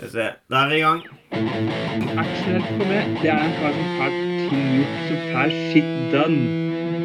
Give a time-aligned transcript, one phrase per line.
[0.00, 0.32] Skal vi se.
[0.48, 1.00] Da er vi i gang.
[2.20, 6.40] Axel for meg, det er en kar som har gjort, som får shit done.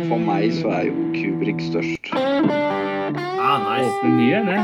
[0.08, 2.08] For meg så er jo Kubrik størst.
[2.16, 3.92] Ah, nice.
[3.92, 4.61] Åpner nye, det.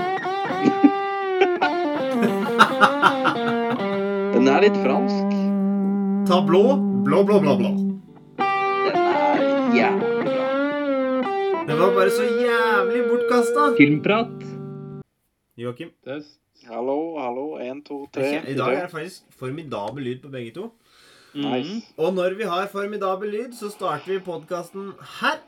[4.37, 5.27] Den er litt fransk.
[6.31, 6.63] Ta blå.
[7.03, 7.71] Blå, blå, blå, blå.
[8.39, 10.47] Den er jævlig bra.
[11.67, 13.73] Den var bare så jævlig bortkasta.
[13.75, 14.37] Filmprat.
[15.59, 15.91] Joakim.
[16.69, 17.45] Hallo, hallo.
[17.57, 18.35] Én, to, tre.
[18.45, 20.67] I dag er det faktisk formidabel lyd på begge to.
[21.33, 21.79] Nice.
[21.97, 25.39] Og når vi har formidabel lyd, så starter vi podkasten her.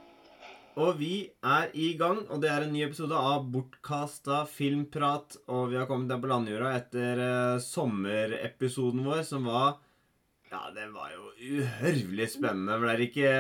[0.74, 5.38] Og vi er i gang, og det er en ny episode av Bortkasta filmprat.
[5.54, 9.76] Og vi har kommet der på landjorda etter uh, sommerepisoden vår, som var
[10.50, 12.80] Ja, det var jo uhørvelig spennende.
[12.82, 13.32] Ble det ikke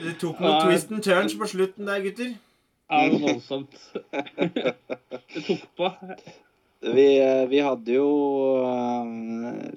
[0.00, 2.34] Det tok noen twist and turns på slutten der, gutter.
[2.90, 3.76] Det var voldsomt.
[5.34, 5.90] Det tok på.
[6.80, 8.08] Vi, eh, vi hadde jo
[8.64, 9.06] eh,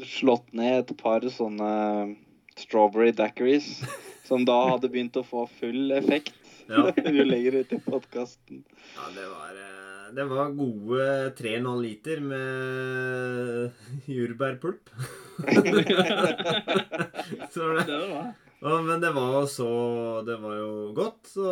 [0.08, 1.72] slått ned et par sånne
[2.58, 3.82] strawberry daiquiris
[4.24, 6.32] som da hadde begynt å få full effekt
[6.72, 6.86] Ja,
[7.18, 8.64] jo lenger ut i podkasten.
[8.96, 11.10] ja det var eh, Det var gode
[11.42, 13.72] 3,5 liter med
[14.08, 14.90] jordbærpulp.
[17.52, 18.32] Så det Det var
[18.64, 19.70] men det var jo så
[20.24, 21.28] Det var jo godt.
[21.34, 21.48] Så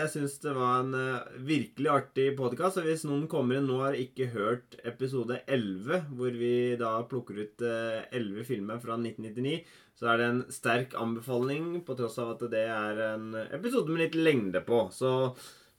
[0.00, 2.80] jeg syns det var en eh, virkelig artig podkast.
[2.80, 6.96] Og hvis noen kommer inn nå og har ikke hørt episode 11, hvor vi da
[7.06, 9.60] plukker ut eh, 11 filmer fra 1999,
[9.96, 14.02] så er det en sterk anbefaling, på tross av at det er en episode med
[14.02, 14.88] litt lengde på.
[14.92, 15.12] Så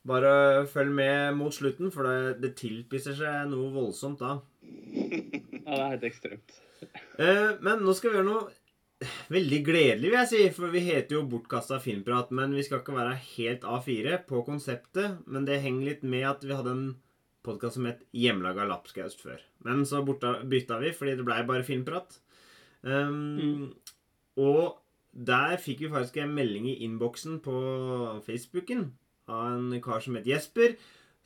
[0.08, 4.38] bare følg med mot slutten, for det, det tilpisser seg noe voldsomt da.
[5.68, 6.56] Ja, det er helt ekstremt.
[7.18, 8.57] Eh, men nå skal vi gjøre noe
[9.34, 10.44] veldig gledelig, vil jeg si.
[10.56, 15.20] For vi heter jo Bortkasta filmprat, men vi skal ikke være helt A4 på konseptet.
[15.26, 16.88] Men det henger litt med at vi hadde en
[17.46, 19.40] podkast som het Hjemmelaga lapskaust før.
[19.64, 22.18] Men så borta, bytta vi fordi det blei bare filmprat.
[22.82, 23.70] Um,
[24.38, 24.78] Og
[25.12, 27.56] der fikk vi faktisk en melding i innboksen på
[28.26, 28.92] Facebooken
[29.28, 30.76] av en kar som het Jesper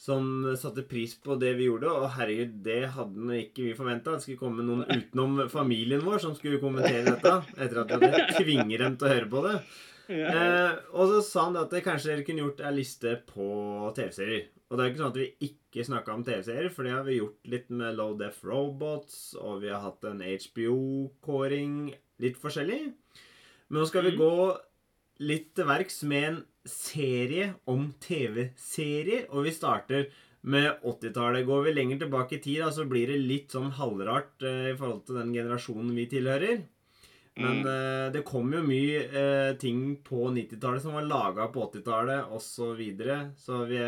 [0.03, 0.25] som
[0.59, 1.87] satte pris på det vi gjorde.
[1.95, 4.17] Og herregud, det hadde nå ikke vi forventa.
[4.17, 7.37] Det skulle komme noen utenom familien vår som skulle kommentere dette.
[7.55, 9.55] Etter at vi hadde tvinget dem til å høre på det.
[10.13, 13.47] Eh, og så sa han at det kanskje dere kunne gjort ei liste på
[13.97, 14.49] TV-serier.
[14.73, 17.19] Og det er ikke sånn at vi ikke snakka om TV-serier, for det har vi
[17.21, 21.93] gjort litt med Low Deaf Robots, og vi har hatt en HBO-kåring,
[22.25, 22.81] litt forskjellig.
[23.69, 24.19] Men nå skal vi Mhm.
[24.19, 24.59] gå
[25.21, 30.07] litt til verks med en serie om TV-serier, og vi starter
[30.43, 31.47] med 80-tallet.
[31.47, 34.77] Går vi lenger tilbake i tid, da, så blir det litt sånn halvrart eh, i
[34.79, 36.63] forhold til den generasjonen vi tilhører.
[37.35, 37.67] Men Mm.
[37.71, 42.45] eh, det kom jo mye eh, ting på 90-tallet som var laga på 80-tallet osv.
[42.45, 43.33] Så, videre.
[43.39, 43.81] så vi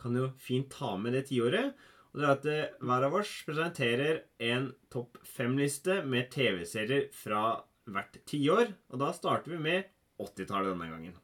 [0.00, 1.74] kan jo fint ta med det tiåret.
[2.10, 7.60] Og det er at eh, hver av oss presenterer en topp fem-liste med TV-serier fra
[7.86, 8.72] hvert tiår.
[8.90, 9.84] Og da starter vi med
[10.18, 11.14] 80-tallet denne gangen.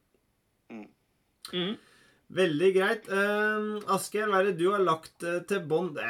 [0.73, 1.75] Mm.
[2.37, 3.11] Veldig greit.
[3.11, 6.01] Uh, Asgeir, hva er det du har lagt uh, til bånd?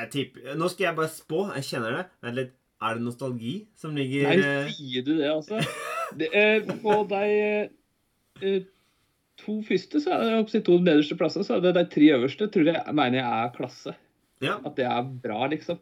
[0.56, 1.42] Nå skal jeg bare spå.
[1.58, 2.06] Jeg kjenner det.
[2.24, 2.54] Vent litt.
[2.84, 5.62] Er det nostalgi som ligger Nei, eh, sier du det, altså?
[6.16, 7.28] Det uh, på de
[8.44, 8.66] eh,
[9.40, 12.68] to første, så er det to nederste plasser, så er det de tre øverste tror
[12.68, 13.96] jeg mener jeg er klasse.
[14.44, 14.58] Ja.
[14.60, 15.80] At det er bra, liksom.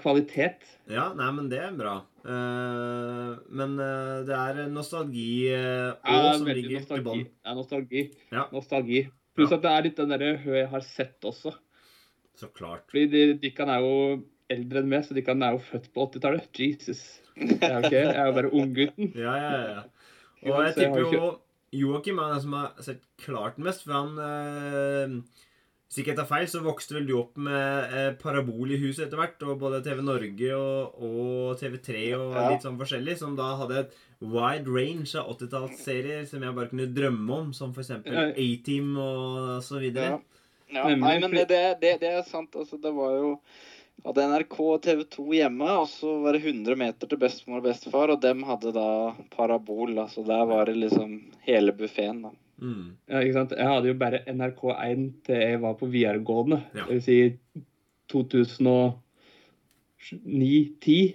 [0.00, 0.64] Kvalitet.
[0.90, 1.98] Ja, nei, men det er bra.
[2.24, 7.24] Eh, men uh, det er nostalgi uh, Ja, som ligger til nostalgi.
[7.28, 8.04] Det er nostalgi.
[8.32, 8.44] Ja.
[8.52, 9.02] nostalgi.
[9.36, 11.52] Pluss at det er litt den derre jeg har sett også.
[12.38, 12.86] Så klart.
[12.90, 16.06] Fordi de, kan er jo eldre enn meg, så de kan er jo født på
[16.08, 16.48] 80-tallet.
[16.58, 17.02] Jesus.
[17.36, 19.12] Jeg er jo Jeg er jo bare unggutten.
[19.18, 19.82] Ja, ja, ja.
[20.44, 21.32] Og jeg tipper jo jo
[21.74, 25.22] Joakim er den som har sett klart mest, for han
[25.88, 29.04] Hvis ikke jeg tar feil, så vokste vel du opp med eh, parabol i huset
[29.06, 32.46] etter hvert, og både TV Norge og, og TV3 og Ja.
[32.50, 36.88] litt sånn forskjellig, som da hadde et wide range av 80-tallsserier som jeg bare kunne
[36.96, 40.18] drømme om, som for eksempel A-Team og så videre.
[40.72, 40.96] Ja, ja.
[40.96, 42.56] nei, men det, det, det, det er sant.
[42.56, 43.38] Altså, det var jo
[44.04, 47.68] Hadde NRK og TV 2 hjemme, og så var det 100 meter til bestemor og
[47.68, 49.94] bestefar, og dem hadde da parabol.
[50.02, 51.14] Altså der var det liksom
[51.46, 52.32] hele buffeen, da.
[52.62, 52.96] Mm.
[53.10, 53.54] Ja, ikke sant?
[53.58, 56.60] Jeg hadde jo bare NRK1 til jeg var på videregående.
[56.74, 56.84] Ja.
[56.86, 57.18] Det vil si
[58.12, 58.94] 2009,
[60.84, 61.14] 10,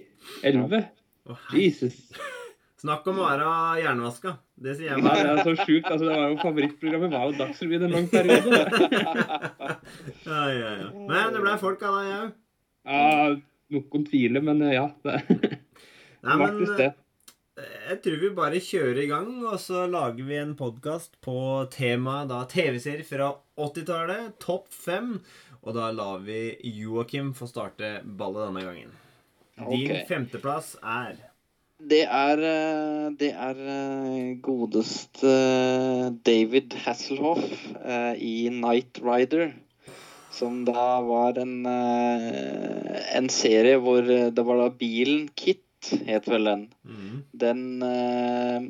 [0.50, 0.84] 11.
[1.30, 1.38] Å.
[1.54, 1.96] Jesus.
[2.80, 3.48] Snakk om å være
[3.82, 4.38] hjernevaska.
[4.60, 5.12] Det sier jeg bare.
[5.12, 5.32] bare.
[5.36, 5.88] det er så sjukt.
[5.90, 8.60] Altså, det var jo favorittprogrammet var jo Dagsrevyen en lang periode.
[10.24, 10.88] Ja, ja, ja.
[10.94, 12.28] Men det ble folk av deg òg.
[12.86, 13.00] Ja,
[13.74, 14.86] noen tviler, men ja.
[15.04, 15.16] Det
[16.24, 16.90] Nei, men faktisk det.
[17.90, 21.32] Jeg tror vi bare kjører i gang, og så lager vi en podkast på
[21.74, 24.36] temaet TV-serier fra 80-tallet.
[24.38, 25.16] Topp fem.
[25.64, 28.92] Og da lar vi Joakim få starte ballet denne gangen.
[29.58, 30.06] Din Ok.
[30.08, 31.18] femteplass er
[31.82, 35.32] Det er eh, Det er eh, godeste
[36.24, 37.42] David Hasselhoff
[37.82, 39.50] eh, i Night Rider.
[40.30, 45.64] Som da var en, eh, en serie hvor eh, det var da bilen Kit,
[46.06, 46.66] het vel den.
[46.84, 47.22] mm.
[47.32, 48.60] Den, eh,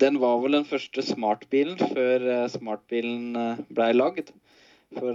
[0.00, 4.32] den var vel den første smartbilen før eh, smartbilen eh, blei lagd.
[4.90, 5.14] For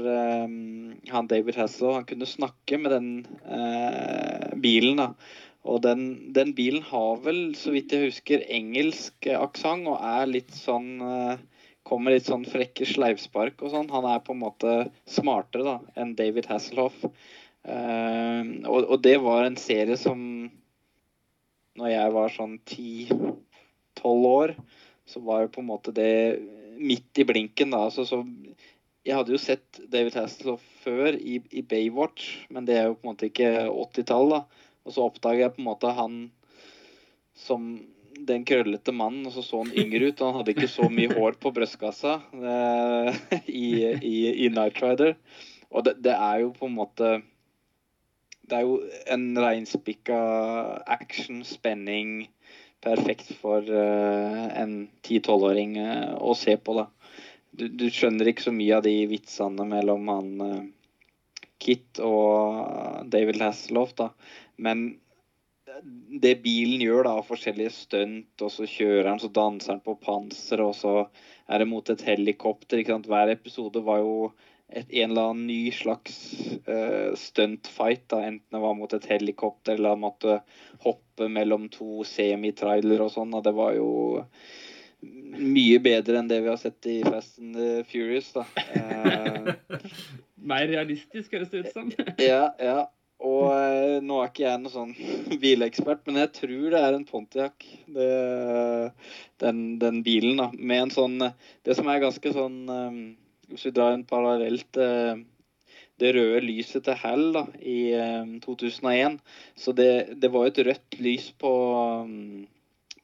[1.11, 5.01] han David Hasselhoff han kunne snakke med den bilen.
[5.01, 5.09] da.
[5.67, 10.55] Og den, den bilen har vel, så vidt jeg husker, engelsk aksent og er litt
[10.55, 11.03] sånn
[11.85, 13.91] Kommer litt sånn frekke sleivspark og sånn.
[13.91, 14.71] Han er på en måte
[15.05, 17.03] smartere da enn David Hasselhoff.
[17.03, 20.23] Og, og det var en serie som
[21.75, 24.55] Når jeg var sånn ti-tolv år,
[25.05, 26.11] så var jo på en måte det
[26.79, 27.85] midt i blinken, da.
[27.87, 28.23] Altså, så
[29.05, 33.05] jeg hadde jo sett David Hasselhoff før i, i Baywatch, men det er jo på
[33.05, 34.71] en måte ikke 80-tall, da.
[34.85, 36.17] Og så oppdaga jeg på en måte han
[37.35, 37.75] som
[38.25, 40.21] den krøllete mannen, og så så han yngre ut.
[40.21, 43.21] og Han hadde ikke så mye hår på brystkassa eh,
[43.63, 43.67] i,
[43.99, 45.15] i, i Night Rider.
[45.69, 47.15] Og det, det er jo på en måte
[48.45, 50.17] Det er jo en reinspikka
[50.95, 52.27] action, spenning,
[52.85, 56.85] perfekt for uh, en 10-12-åring eh, å se på, da.
[57.55, 60.59] Du, du skjønner ikke så mye av de vitsene mellom han uh,
[61.63, 64.11] Kit og David Hasselhoff, da.
[64.61, 64.91] Men
[66.21, 70.61] det bilen gjør, da, forskjellige stunt, og så kjører han, så danser han på panser,
[70.63, 70.93] og så
[71.49, 72.79] er det mot et helikopter.
[72.79, 73.09] ikke sant?
[73.11, 74.29] Hver episode var jo
[74.69, 76.15] et, en eller annen ny slags
[76.67, 78.23] uh, stuntfight, da.
[78.25, 80.39] Enten det var mot et helikopter, eller han måtte
[80.85, 83.35] hoppe mellom to semitrailere og sånn.
[83.45, 83.89] Det var jo
[85.35, 88.45] mye bedre enn det vi har sett i Fast and the Furious, da.
[88.73, 89.53] Uh,
[90.49, 91.91] Mer realistisk, høres det ut som.
[92.21, 92.85] ja, ja.
[93.25, 94.95] Og uh, nå er ikke jeg noen sånn
[95.43, 98.09] bilekspert, men jeg tror det er en Pontiac, det,
[99.43, 100.49] den, den bilen, da.
[100.57, 102.99] Med en sånn Det som er ganske sånn eh,
[103.51, 105.23] Hvis vi drar en parallell til
[106.01, 109.19] det røde lyset til Hell da, i eh, 2001,
[109.55, 111.53] så det, det var jo et rødt lys på
[112.09, 112.43] mm,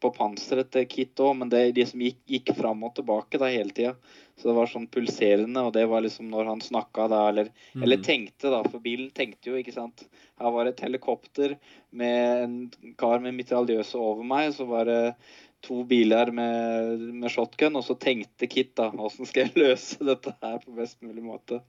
[0.01, 3.37] på panseret til Kit òg, men det er de som gikk, gikk fram og tilbake
[3.41, 3.93] da hele tida.
[4.39, 7.83] Så det var sånn pulserende, og det var liksom når han snakka da, eller, Mm.
[7.83, 10.07] eller tenkte, da, for bilen tenkte jo, ikke sant.
[10.41, 11.57] Her var det et helikopter
[11.91, 12.55] med en
[12.97, 15.15] kar med mitraljøse over meg, så var det
[15.61, 20.33] to biler med, med shotgun, og så tenkte Kit da, hvordan skal jeg løse dette
[20.41, 21.59] her på best mulig måte.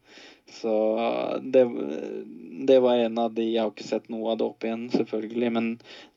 [0.48, 0.72] Så
[1.44, 1.64] det,
[2.68, 5.50] det var en av de Jeg har ikke sett noe av det opp igjen, selvfølgelig,
[5.58, 5.68] men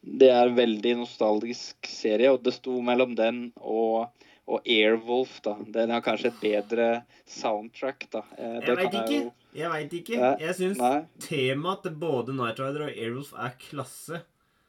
[0.01, 4.07] det er en veldig nostalgisk serie, og det sto mellom den og,
[4.47, 5.57] og Airwolf, da.
[5.75, 6.87] Den har kanskje et bedre
[7.27, 8.23] soundtrack, da.
[8.37, 9.19] Eh, Jeg veit ikke.
[9.23, 10.31] jo- Jeg vet ikke.
[10.43, 10.79] Jeg syns
[11.23, 14.21] temaet til både Night Rider og Airwolf er klasse.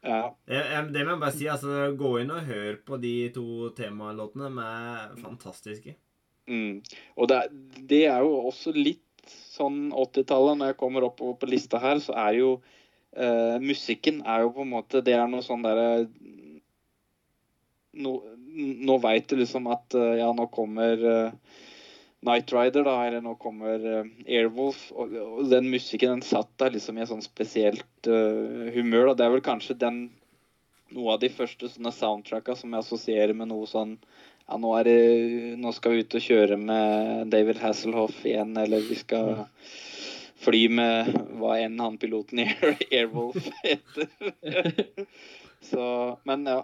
[0.07, 0.21] Ja.
[0.47, 1.49] Det må jeg bare si.
[1.51, 4.51] altså Gå inn og hør på de to temalåtene.
[4.55, 5.97] De er fantastiske.
[6.47, 6.81] Mm.
[7.19, 7.41] Og det,
[7.91, 10.61] det er jo også litt sånn 80-tallet.
[10.61, 12.51] Når jeg kommer opp på lista her, så er jo
[13.17, 16.07] eh, musikken er jo på en måte Det er noe sånn derre
[17.97, 18.19] no,
[18.57, 21.57] Nå veit du liksom at eh, ja, nå kommer eh,
[22.27, 24.89] Night Rider, da, eller nå kommer eh, Airwolf.
[24.97, 29.13] Og, og den musikken den satt der liksom i et sånn spesielt uh, humør.
[29.13, 29.19] Da.
[29.19, 30.01] Det er vel kanskje den
[30.95, 33.97] noe av de første sånne soundtracka som jeg assosierer med noe sånn
[34.47, 34.99] ja, nå, er det,
[35.59, 39.33] nå skal vi ut og kjøre med David Hasselhoff igjen, eller vi skal
[40.39, 41.11] fly med
[41.41, 44.07] hva enn han piloten i Air, Airwolf heter.
[45.71, 45.83] Så,
[46.29, 46.61] men ja.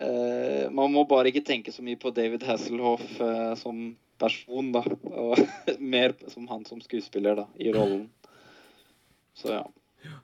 [0.00, 3.18] Uh, man må bare ikke tenke så mye på David Hasselhoff
[3.58, 4.84] som person, da.
[5.10, 5.40] Og
[5.96, 8.08] mer som han som skuespiller, da, i rollen.
[9.36, 9.66] Så ja.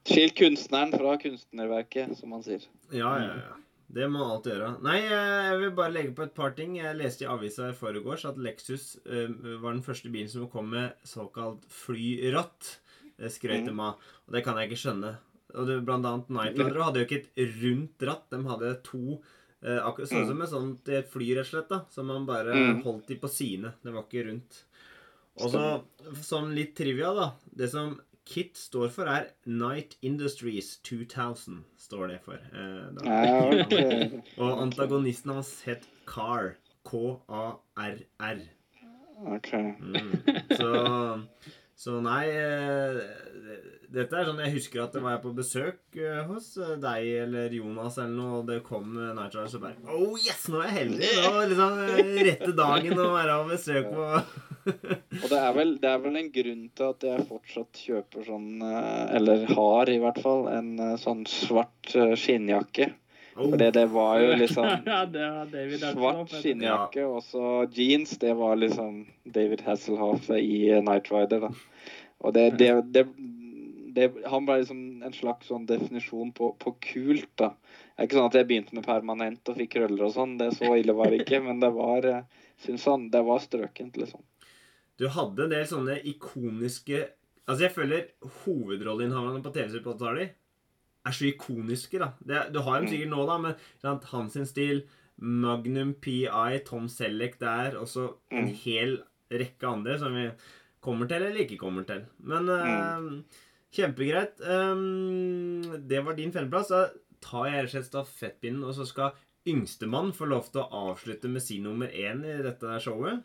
[0.07, 2.65] Skill kunstneren fra kunstnerverket, som han sier.
[2.93, 3.57] Ja, ja, ja.
[3.87, 4.71] Det må man alltid gjøre.
[4.83, 6.75] Nei, jeg vil bare legge på et par ting.
[6.81, 9.31] Jeg leste i avisa i forgårs at Lexus eh,
[9.63, 12.73] var den første bilen som kom med såkalt flyratt.
[13.17, 14.03] Det skrøt de av.
[14.27, 15.15] Og det kan jeg ikke skjønne.
[15.55, 18.27] Og det, blant annet Night Rider hadde jo ikke et rundt ratt.
[18.35, 19.21] De hadde to
[19.63, 21.69] eh, akkurat sånn som et sånt i et fly, rett og slett.
[21.69, 22.83] da Som man bare Mm.
[22.85, 23.73] holdt de på sidene.
[23.83, 24.63] Det var ikke rundt.
[25.39, 25.85] Og så
[26.23, 27.33] sånn litt trivia, da.
[27.55, 31.63] Det som KIT står for, er Night Industries 2000.
[31.79, 32.35] står det for.
[32.35, 32.89] Eh.
[33.05, 34.23] Ja, okay.
[34.39, 36.57] Og antagonisten hans het Car.
[36.85, 38.41] K-a-r-r.
[39.27, 39.53] ok.
[39.81, 40.23] Mm.
[40.57, 41.27] Så
[41.77, 43.01] Så nei eh,
[43.97, 47.07] Dette er sånn Jeg husker at det var jeg på besøk eh, hos eh, deg
[47.23, 50.61] eller Jonas eller noe, og det kom eh, Night Riders og bare Oh yes, nå
[50.61, 51.13] er jeg heldig!
[51.25, 51.79] Nå liksom
[52.29, 54.11] rette dagen å være på besøk på
[55.23, 58.49] Og det er, vel, det er vel en grunn til at jeg fortsatt kjøper sånn,
[59.15, 62.89] eller har i hvert fall, en sånn svart skinnjakke.
[63.37, 68.17] oh, For det, det var jo liksom ja, var svart skinnjakke og så jeans.
[68.19, 71.55] Det var liksom David Hasselhoff i Night Rider, da.
[72.27, 73.07] Og det, det, det,
[73.97, 77.49] det Han ble liksom en slags sånn definisjon på, på kult, da.
[77.97, 80.37] Det er ikke sånn at jeg begynte med permanent og fikk krøller og sånn.
[80.41, 81.41] Det Så ille var det ikke.
[81.45, 82.25] Men det var eh,
[82.65, 84.23] Syns han det var strøkent, liksom.
[84.97, 87.03] Du hadde en del sånne ikoniske
[87.47, 88.07] Altså, jeg føler
[88.43, 90.33] hovedrolleinnehaverne på 80-tallet
[91.07, 92.09] er så ikoniske, da.
[92.27, 94.81] Det, du har dem sikkert nå, da, men sant, hans sin stil,
[95.23, 98.57] Magnum PI, Tom Selleck der, og så en Mm.
[98.65, 98.97] hel
[99.31, 100.27] rekke andre som vi
[100.83, 102.03] kommer til eller ikke kommer til.
[102.19, 103.23] Men eh,
[103.77, 104.41] kjempegreit.
[104.41, 106.73] Um, det var din femteplass.
[106.73, 106.89] Da
[107.25, 109.17] tar jeg rett og slett stafettpinnen, og så skal
[109.47, 113.23] yngstemann få lov til å avslutte med sin nummer én i dette showet.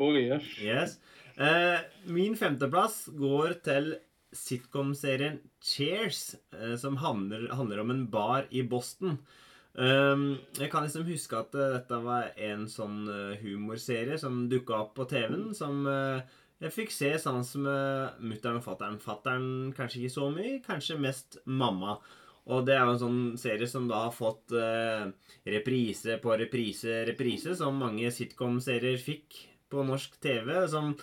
[0.00, 0.46] Oh, yes.
[0.62, 0.96] Yes.
[1.36, 1.78] Uh,
[2.10, 3.92] min femteplass går til
[4.36, 9.18] sitcom-serien Cheers, uh, som handler, handler om en bar i Boston.
[9.74, 13.04] Um, jeg kan liksom huske at uh, dette var en sånn
[13.42, 15.84] humorserie som dukka opp på TV-en, som
[16.60, 18.98] jeg fikk se sammen med mutter'n og fatter'n.
[19.00, 21.96] Fatter'n kanskje ikke så mye, kanskje mest mamma.
[22.50, 25.06] Og det er jo en sånn serie som da har fått eh,
[25.54, 29.38] reprise på reprise, reprise, som mange sitcom-serier fikk
[29.70, 30.94] på norsk TV, som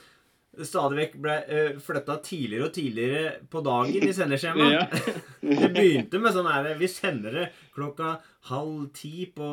[0.65, 4.95] stadig vekk ble uh, flytta tidligere og tidligere på dagen i sendeskjemaet.
[5.61, 7.43] Det begynte med sånn her Vi sender det
[7.75, 8.15] klokka
[8.49, 9.49] halv ti på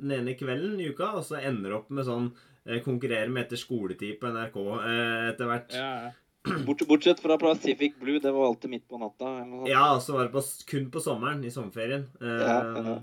[0.00, 2.32] den ene kvelden i uka, og så ender det opp med sånn
[2.66, 5.78] eh, konkurrere med etter skoletid på NRK eh, etter hvert.
[5.78, 6.10] Ja, Ja.
[6.66, 9.28] Bort, bortsett fra Pacific Blue, det var alltid midt på natta.
[9.70, 12.08] Ja, og så var det på, kun på sommeren, i sommerferien.
[12.18, 12.56] Eh, Ja,
[12.88, 12.96] ja.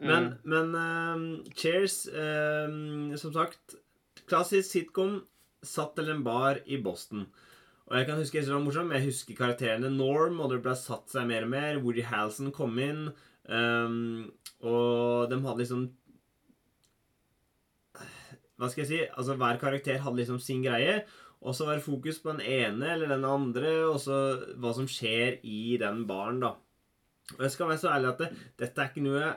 [0.00, 3.76] Men, men eh, Cheers, eh, som sagt
[4.28, 5.18] Klassisk sitcom
[5.62, 7.26] satt til en bar i Boston.
[7.86, 11.12] Og jeg kan huske det var morsomt, jeg husker karakterene Norm, og det ble satt
[11.12, 11.78] seg mer og mer.
[11.84, 13.10] Woody Halson kom inn,
[13.46, 14.30] ehm,
[14.64, 15.84] og de hadde liksom
[18.56, 19.00] Hva skal jeg si?
[19.12, 21.00] Altså Hver karakter hadde liksom sin greie.
[21.44, 24.16] Og så var det fokus på den ene eller den andre, og så
[24.56, 26.54] hva som skjer i den baren, da.
[27.36, 28.30] Og jeg skal være så ærlig at det,
[28.62, 29.34] dette er ikke noe jeg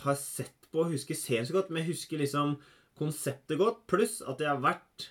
[0.00, 2.54] har sett på og husker serien så godt, men jeg husker liksom
[2.98, 5.10] konseptet godt, pluss at jeg har vært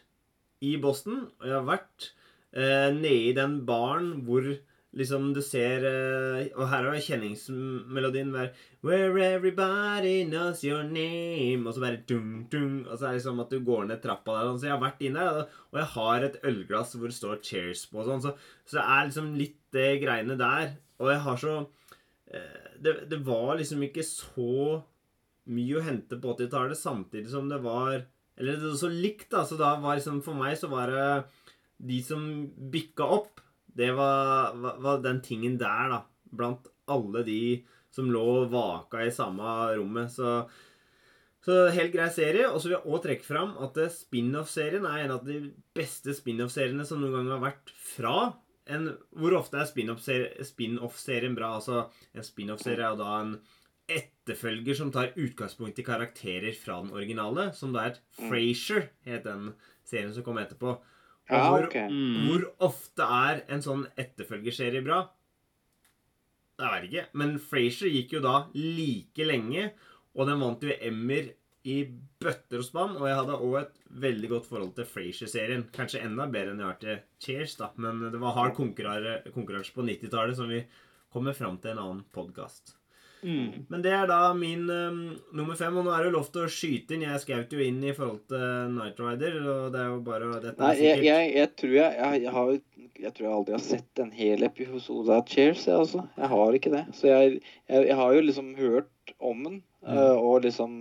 [0.66, 2.10] i Boston, og jeg har vært
[2.52, 4.48] eh, nede i den baren hvor
[4.98, 8.52] liksom du ser eh, Og her er kjenningsmelodien hver
[8.86, 13.44] Where everybody knows your name Og så bare dung, dung Og så er det liksom
[13.44, 16.26] at du går ned trappa der Så jeg har vært inne der Og jeg har
[16.26, 18.34] et ølglass hvor det står cheers på sånn Så,
[18.66, 21.58] så det er liksom litt det greiene der Og jeg har så
[22.34, 24.80] eh, det, det var liksom ikke så
[25.50, 28.06] mye å hente på 80-tallet, samtidig som det var
[28.40, 29.44] Eller det var så likt, da.
[29.46, 31.10] Så da var liksom For meg så var det
[31.90, 32.24] de som
[32.72, 33.40] bikka opp,
[33.80, 36.00] det var, var, den tingen der, da.
[36.30, 37.42] Blant alle de
[37.94, 39.46] som lå og vaka i samme
[39.78, 40.12] rommet.
[40.14, 40.44] Så,
[41.46, 42.50] så helt grei serie.
[42.50, 45.42] Og så vil jeg òg trekke fram at eh, spin-off-serien er en av de
[45.78, 48.18] beste spin-off-seriene som noen gang har vært fra
[48.70, 51.56] en, Hvor ofte er spin-off-serien spin bra?
[51.58, 53.40] Altså, en spin-off-serie er da en
[53.90, 59.26] etterfølger som tar utgangspunkt i karakterer fra den originale, som da er et Frasier, het
[59.26, 59.54] den
[59.88, 60.76] serien som kom etterpå.
[61.30, 61.90] Ja, hvor, okay.
[61.94, 62.26] Mm.
[62.26, 65.04] hvor ofte er en sånn etterfølgerserie bra?
[66.60, 67.04] Jeg vet ikke.
[67.22, 69.70] Men Frasier gikk jo da like lenge,
[70.18, 71.30] og den vant jo Emmer
[71.70, 71.78] i
[72.20, 72.98] bøtter og spann.
[72.98, 75.68] Og jeg hadde òg et veldig godt forhold til Frasier-serien.
[75.76, 77.72] Kanskje enda bedre enn jeg har til Cheers, da.
[77.78, 80.64] Men det var hard konkurranse på 90-tallet som vi
[81.14, 82.79] kommer fram til en annen podkast.
[83.24, 83.66] Mm.
[83.70, 85.00] Men det er da min um,
[85.36, 87.04] nummer fem, og nå er det jo lov til å skyte inn.
[87.08, 90.64] Jeg skjøt jo inn i forhold til Night Rider, og det er jo bare dette
[90.64, 92.52] Nei, jeg, jeg, jeg tror jeg, jeg, jeg har
[93.00, 96.06] Jeg tror jeg aldri har sett en hel episode av Cheers, jeg altså.
[96.20, 96.86] Jeg har ikke det.
[96.98, 99.96] Så jeg, jeg, jeg har jo liksom hørt om den, Mm.
[99.96, 100.74] eh, og liksom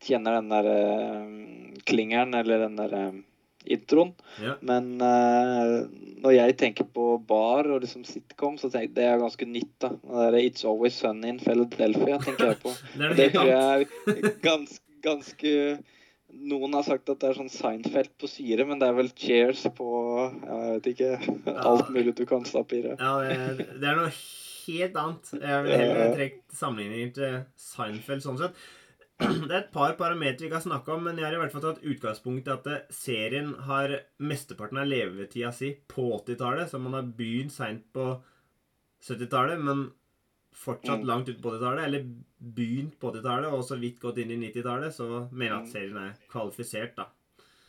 [0.00, 3.18] kjenner den der uh, klingeren, eller den der eh,
[3.64, 4.12] introen.
[4.42, 4.56] Ja.
[4.64, 5.86] Men uh,
[6.24, 9.74] når jeg tenker på bar og liksom sitcom, så tenker jeg det er ganske nytt.
[9.82, 9.90] da.
[9.94, 12.76] Det er It's Always Sunny in Philadelphia tenker jeg på.
[13.00, 15.58] Det det tror jeg er ganske, ganske
[16.34, 19.68] Noen har sagt at det er sånn Seinfeld på syre, men det er vel Cheers
[19.76, 21.10] på Jeg vet ikke.
[21.54, 22.96] Alt mulig du kan stappe i det.
[22.98, 25.30] Ja, det, det er noe helt annet.
[25.36, 28.64] Jeg ville heller trukket sammenligninger til Seinfeld sånn sett.
[29.48, 31.64] Det er et par parametere vi kan snakke om, men jeg har i hvert fall
[31.66, 36.96] tatt utgangspunkt i at eh, serien har mesteparten av levetida si på 80-tallet, så man
[36.98, 38.06] har begynt seint på
[39.04, 39.86] 70-tallet, men
[40.54, 41.06] fortsatt Mm.
[41.10, 42.04] langt ut på 80-tallet, eller
[42.54, 45.72] begynt på 80-tallet og så vidt gått inn i 90-tallet, så mener jeg at Mm.
[45.72, 47.06] serien er kvalifisert, da.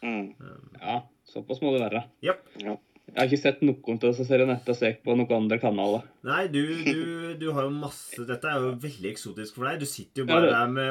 [0.04, 0.36] Mm.
[0.82, 2.04] Ja, såpass må det være.
[2.22, 2.44] Japp.
[2.62, 2.76] Ja.
[3.16, 6.02] Jeg har ikke sett noen av disse seriene etter å se på noen andre kanaler.
[6.28, 9.80] Nei, du, du, du har jo masse Dette er jo veldig eksotisk for deg.
[9.80, 10.90] Du sitter jo Ja, bare det- der med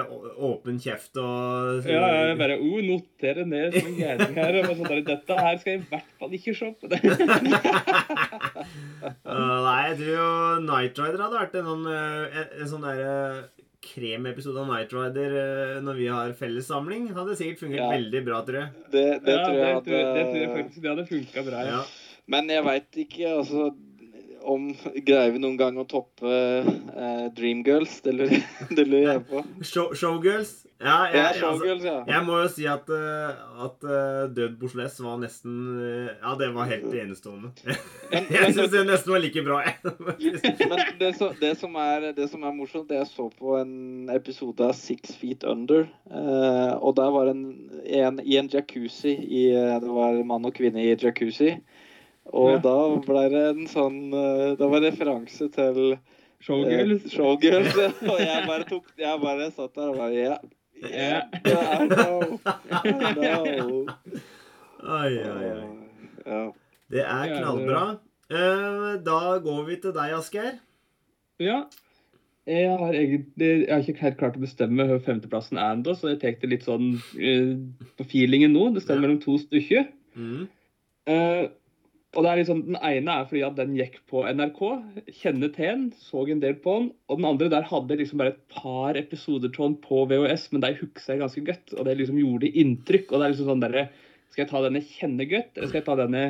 [0.49, 4.61] åpen kjeft og Ja, jeg bare oh, noterer ned som en gærning her.
[4.63, 6.89] Og sånn der, Dette her skal jeg i hvert fall ikke se på.
[6.89, 7.01] Det.
[9.25, 10.29] Uh, nei, jeg tror jo
[10.65, 13.17] Night Rider hadde vært en, sånn, eh, en, en sånn derre
[13.85, 17.11] kremepisode av Night Rider eh, når vi har felles samling.
[17.17, 17.91] Hadde sikkert fungert Ja.
[17.93, 18.71] veldig bra, tror jeg.
[18.95, 21.45] Det, det ja, tror det, jeg tror, jeg- det tror jeg faktisk det hadde funka
[21.51, 21.65] bra.
[21.69, 21.83] Ja.
[22.31, 23.73] Men jeg veit ikke, altså
[24.45, 24.69] om
[25.07, 28.01] Greier vi noen gang å toppe eh, Dreamgirls?
[28.05, 28.45] Det lurer
[28.77, 29.43] det lurer jeg på.
[29.71, 30.61] Show, showgirls.
[30.83, 32.01] Ja, jeg, Ja, altså, Showgirls, ja.
[32.11, 36.51] jeg må jo si at, uh, at uh, Død Bourgeois var nesten uh, Ja, det
[36.53, 37.53] var helt enestående.
[38.13, 39.95] Men, jeg syns det nesten var like bra, jeg.
[40.69, 44.11] men det, så, det, som er, det som er morsomt, det jeg så på en
[44.13, 45.87] episode av Six Feet Under.
[46.11, 47.47] eh, og der var en,
[47.87, 51.55] en i en jacuzzi i, eh, Det var mann og kvinne i jacuzzi.
[52.33, 52.59] Og Ja.
[52.65, 55.99] da ble det en sånn eh, Det var referanse til
[56.41, 57.05] Showgirls.
[57.05, 57.75] Eh, showgirls.
[58.11, 60.39] Og jeg bare tok Jeg bare satt der og bare Ja.
[60.85, 61.21] Ja.
[61.45, 62.39] I know.
[62.85, 62.93] I
[63.55, 63.87] know.
[64.85, 65.71] Ai, ai, ai.
[66.27, 66.43] Ja.
[66.91, 67.85] Det er knallbra.
[68.31, 70.59] Eh, da går vi til deg, Asgeir.
[71.41, 71.63] Ja.
[72.47, 76.11] Jeg har egentlig jeg har ikke helt klart å bestemme hvor femteplassen er ennå, så
[76.13, 77.55] jeg tar det litt sånn eh,
[77.97, 78.67] på feelingen nå.
[78.75, 79.01] Det står Ja.
[79.07, 79.87] mellom to stykker.
[80.17, 80.49] Mm.
[81.07, 81.47] Eh,
[82.15, 84.61] og det er liksom, Den ene er fordi at den gikk på NRK.
[85.21, 86.89] Kjenner til den, så en del på den.
[87.09, 90.61] Og den andre der hadde liksom bare et par episoder av den på VHS, men
[90.65, 91.75] de huksa jeg ganske godt.
[91.79, 93.13] Og det liksom gjorde inntrykk.
[93.13, 93.89] Og det er liksom sånn der,
[94.35, 96.23] Skal jeg ta denne jeg kjenner godt, eller skal jeg ta denne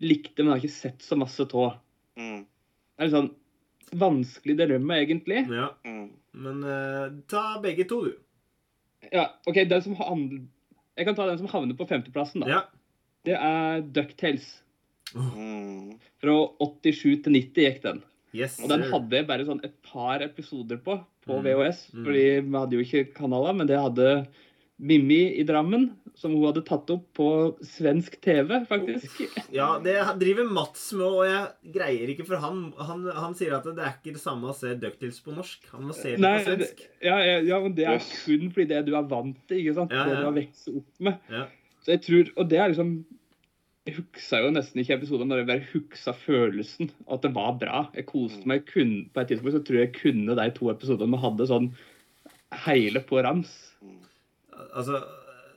[0.00, 1.78] likte, men har ikke sett så masse av?
[2.18, 2.44] Mm.
[2.44, 3.30] Det er litt sånn
[3.98, 5.40] vanskelig dilemma, egentlig.
[5.50, 6.10] Ja, Mm.
[6.34, 8.12] men uh, ta begge to, du.
[9.12, 10.44] Ja, ok, den som havner,
[10.96, 12.40] Jeg kan ta den som havner på femteplassen.
[12.42, 12.48] da.
[12.48, 12.62] Ja.
[13.24, 14.62] Det er Ducktales.
[15.14, 15.94] Mm.
[16.20, 18.02] Fra 87 til 90 gikk den.
[18.36, 21.44] Yes, Og den hadde jeg bare sånn et par episoder på, på Mm.
[21.46, 21.78] VHS.
[21.94, 22.04] Mm.
[22.04, 24.10] Fordi vi hadde jo ikke kanaler, men det hadde
[24.78, 27.26] Mimmi i Drammen, som hun hadde tatt opp på
[27.66, 29.16] svensk TV, faktisk.
[29.50, 33.66] Ja, det driver Mats med, og jeg greier ikke, for han, han, han sier at
[33.66, 35.66] det er ikke det samme å se Ducktales på norsk.
[35.72, 36.84] Han må se det Nei, på svensk.
[37.02, 39.94] Ja, ja, ja, men det er kun fordi det du er vant til, ikke sant?
[39.96, 41.18] Ja, Det du har vokst opp med.
[41.32, 41.46] Ja.
[41.82, 42.92] Så jeg tror, og det er liksom
[43.88, 46.90] Jeg huksa jo nesten ikke episoden, men jeg bare huksa følelsen.
[47.08, 47.86] At det var bra.
[47.96, 51.16] Jeg koste meg kun, På et tidspunkt så tror jeg jeg kunne de to episodene
[51.16, 51.70] vi hadde sånn
[52.66, 53.54] hele på rams.
[54.76, 55.00] Altså,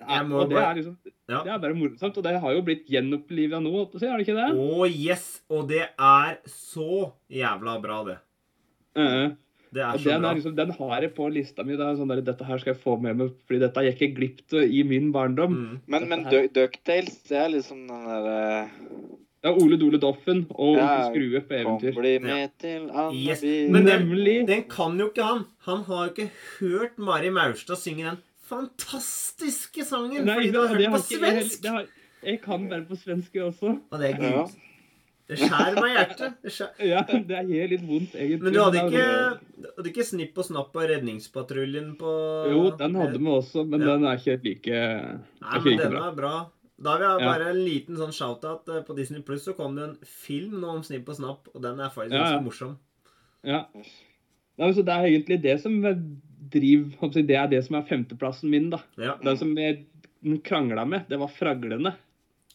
[0.02, 0.98] jeg må og det bare er liksom
[1.32, 1.44] Ja.
[1.44, 4.40] Det er bare morsomt, og det har jo blitt gjenoppliva nå, holdt har det ikke
[4.40, 4.50] det?
[4.60, 5.30] Å, yes!
[5.52, 8.18] Og det er så jævla bra, det.
[9.00, 11.78] Uh er og så den, er liksom, den har jeg på lista mi.
[11.80, 14.16] Det er sånn der, Dette her skal jeg få med meg, fordi dette gikk jeg
[14.18, 15.54] glipp av i min barndom.
[15.56, 15.78] Mm.
[15.88, 18.40] Men, men Ducktales, det er liksom den derre
[19.42, 21.96] Ja, Ole Dole Doffen og Ja, Skrue på eventyr.
[21.98, 23.42] bli med til Yes.
[23.74, 24.36] Men den, Nemlig.
[24.48, 25.46] den kan jo ikke han.
[25.66, 26.28] Han har jo ikke
[26.60, 28.20] hørt Mari Maurstad synge den
[28.52, 31.62] fantastiske sangen Nei, fordi du har hørt på svensk.
[31.64, 31.88] det har,
[32.28, 33.78] jeg kan bare på svensk, jeg også.
[33.90, 34.44] Og det er Ja.
[35.32, 36.34] Det skjærer meg i hjertet.
[36.44, 36.72] Det skjær...
[36.92, 38.42] Ja, det helt litt vondt, egentlig.
[38.44, 39.06] Men du hadde ikke,
[39.78, 42.16] hadde ikke Snipp og Snapp og Redningspatruljen på
[42.52, 43.94] Jo, den hadde vi også, men Ja.
[43.96, 46.10] den er ikke like, Nei, men like denne bra.
[46.12, 46.34] er bra.
[46.82, 47.32] Da vil jeg Ja.
[47.32, 48.68] bare en liten sånn shout-out.
[48.76, 51.62] eh, På Disney Pluss så kom det en film nå om Snipp og Snapp, og
[51.62, 52.32] den er faktisk Ja, ja.
[52.40, 52.78] ganske morsom.
[53.44, 53.66] Ja.
[53.74, 55.80] Nei, men så det er egentlig det som
[56.52, 58.82] driver Det er det som er femteplassen min, da.
[58.98, 59.16] Ja.
[59.24, 59.86] Den som jeg
[60.44, 61.96] krangla med, det var Fraglene.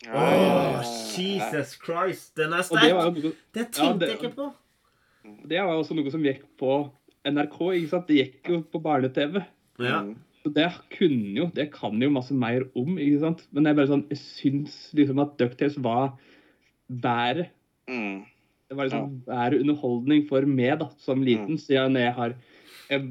[0.04, 0.82] Ja, ja, ja.
[1.16, 3.16] Jesus Christ, den er sterk!
[3.16, 4.52] det Det Ja, tenkte jeg ikke på.
[5.48, 6.76] det var også noe som gikk på
[7.26, 8.06] NRK, ikke sant?
[8.10, 9.40] Det gikk jo på barne-TV.
[9.80, 10.02] Ja.
[10.02, 10.14] Mm.
[10.44, 13.42] Så det kunne jo, det kan jo masse mer om, ikke sant?
[13.50, 16.12] Men jeg bare sånn, jeg syns liksom at DuckTales var
[16.86, 17.48] bedre.
[17.90, 18.20] Mm.
[18.68, 22.36] Det var liksom bedre underholdning for meg da, som liten, siden jeg har
[22.90, 23.02] jeg,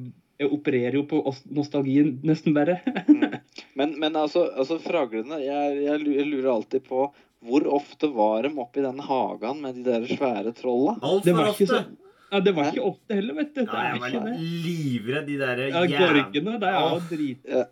[0.41, 1.21] jeg opererer jo på
[1.55, 2.81] nostalgien nesten bare.
[3.05, 3.35] Mm.
[3.77, 7.05] Men, men altså, altså fraglene jeg, jeg lurer alltid på
[7.45, 10.95] hvor ofte var de oppi den hagen med de der svære trolla?
[10.97, 11.67] Det Altfor var ikke ofte.
[11.67, 13.61] så ja, Det var ikke ofte heller, vet du.
[13.61, 17.09] Det Ja, jeg var ikke livredd de der Ja, Gorgene, det er jo oh.
[17.11, 17.49] drit...
[17.51, 17.63] Ja.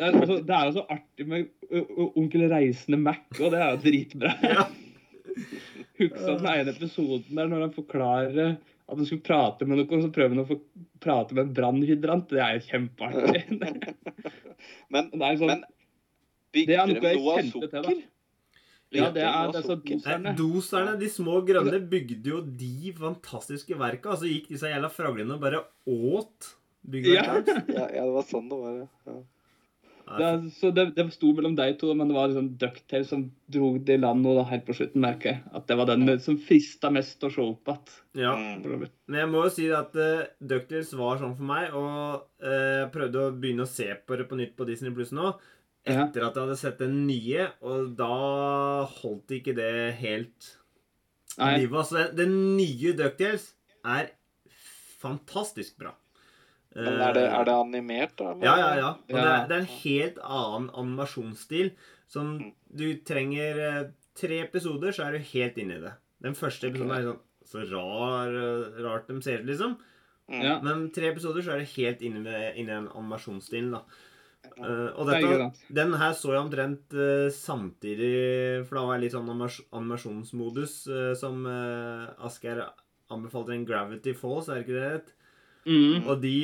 [0.00, 3.74] Det er, altså, det er jo så artig med Onkel Reisende Mac, og det er
[3.74, 4.30] jo dritbra.
[4.40, 4.64] Ja.
[6.00, 8.54] Husker den ene episoden der når han forklarer
[8.90, 10.56] At han skulle prate med noen, så prøver han å få
[11.02, 12.30] prate med en brannhydrant.
[12.32, 13.44] Det er jo kjempeartig.
[14.92, 15.62] Men, Det er sånn, men
[16.74, 17.92] er noe de jeg noe av kjente til, da.
[18.90, 20.24] ja, det er, det er så doserne.
[20.26, 24.16] Nei, Doserne, de små grønne, bygde jo de fantastiske verka.
[24.18, 26.50] så gikk disse jævla fraglene og bare åt
[26.90, 27.62] byggverket Ja.
[27.78, 28.80] Ja, ja, det var sånn det var.
[29.06, 29.16] Ja.
[30.18, 33.70] Det, så det, det sto mellom de to, men det var liksom Ducktail som dro
[33.78, 35.42] det i land nå da, helt på slutten, merker jeg.
[35.54, 37.94] At det var den som frista mest å se opp igjen.
[38.24, 38.34] Ja.
[38.34, 38.88] Mm.
[39.06, 42.92] Men jeg må jo si at uh, DuckTales var sånn for meg, og eh, jeg
[42.94, 45.34] prøvde å begynne å se på det på nytt på Disney Pluss nå.
[45.88, 46.04] Ja.
[46.04, 48.14] Etter at jeg hadde sett den nye, og da
[49.00, 50.50] holdt ikke det helt
[51.38, 51.78] livet.
[51.84, 53.52] Altså, den, nye DuckTales
[53.86, 54.10] er
[55.00, 55.94] fantastisk bra.
[56.74, 58.34] Men er det, er det animert, da?
[58.44, 58.90] Ja, ja, ja.
[58.94, 61.72] Og det, er, det er en helt annen animasjonsstil.
[62.10, 62.52] Som Mm.
[62.74, 65.92] du trenger eh, tre episoder, så er du helt inne i det.
[66.22, 69.76] Den første episoden er sånn så rar, eh, rart de ser ut, liksom.
[70.30, 70.42] Mm.
[70.44, 70.60] ja.
[70.62, 73.82] Men tre episoder, så er du helt inne, i den animasjonsstilen, da.
[74.60, 79.14] Uh, og dette, den her så jeg omtrent uh, samtidig, for da var jeg litt
[79.14, 82.62] sånn animas animasjonsmodus, uh, som uh, Asgeir
[83.12, 85.14] anbefalte en Gravity Falls, er det ikke det?
[85.66, 86.06] Mm.
[86.06, 86.34] Og de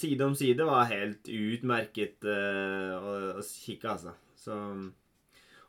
[0.00, 4.14] side om side var helt utmerket uh, å, å kikke, altså.
[4.38, 4.58] Så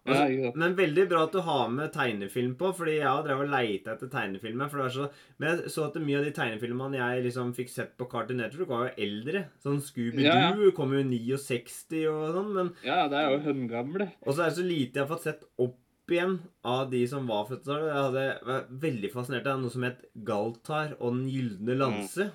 [0.05, 3.47] også, Ja, Men veldig bra at du har med tegnefilm på, fordi jeg har drevet
[3.47, 4.69] og leita etter tegnefilmer.
[4.69, 5.07] For det er så,
[5.41, 8.69] men jeg så at mye av de tegnefilmene jeg liksom fikk sett på Cartoon Network,
[8.69, 9.45] var jo eldre.
[9.65, 12.53] Sånn Scooby-Doo Ja, kom jo 69 og sånn.
[12.59, 14.11] Men Ja, det er jo høngamle.
[14.21, 17.25] og så er det så lite jeg har fått sett opp igjen av de som
[17.25, 17.65] var født.
[17.65, 22.29] Jeg hadde var veldig fascinert av noe som het Galtar og Den gylne lanse.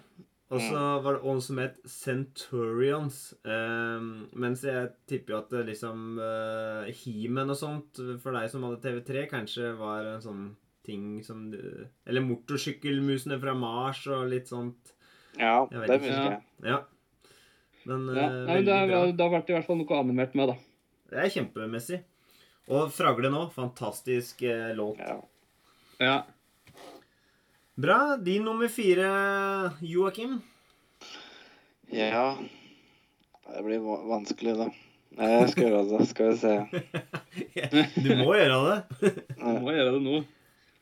[0.50, 3.18] Og så var det også som het Centurions.
[3.46, 4.08] Um,
[4.42, 8.80] mens jeg tipper jo at det liksom uh, He-Man og sånt, for deg som hadde
[8.82, 10.48] TV3, kanskje var en sånn
[10.86, 11.60] ting som du
[12.08, 14.94] Eller motorsykkelmusene fra Mars og litt sånt.
[15.38, 16.42] Ja, Jeg det husker jeg.
[16.66, 16.80] Ja.
[17.86, 18.26] Men Ja.
[18.26, 19.02] Nei, veldig det, bra.
[19.04, 20.58] er, det har vært i hvert fall noe animert med, da.
[21.10, 22.02] Det er kjempemessig.
[22.70, 23.46] Og Fragle nå.
[23.54, 24.98] Fantastisk eh, låt.
[24.98, 25.16] Ja.
[26.00, 26.18] Ja.
[27.80, 28.16] Bra.
[28.16, 30.40] Din nummer fire, Joakim.
[31.90, 32.36] ja.
[33.56, 34.66] Det blir vanskelig, da.
[35.18, 36.04] Jeg skal gjøre det.
[36.08, 36.52] Skal vi se.
[38.04, 39.14] Du må gjøre det.
[39.40, 40.20] Du må gjøre det nå.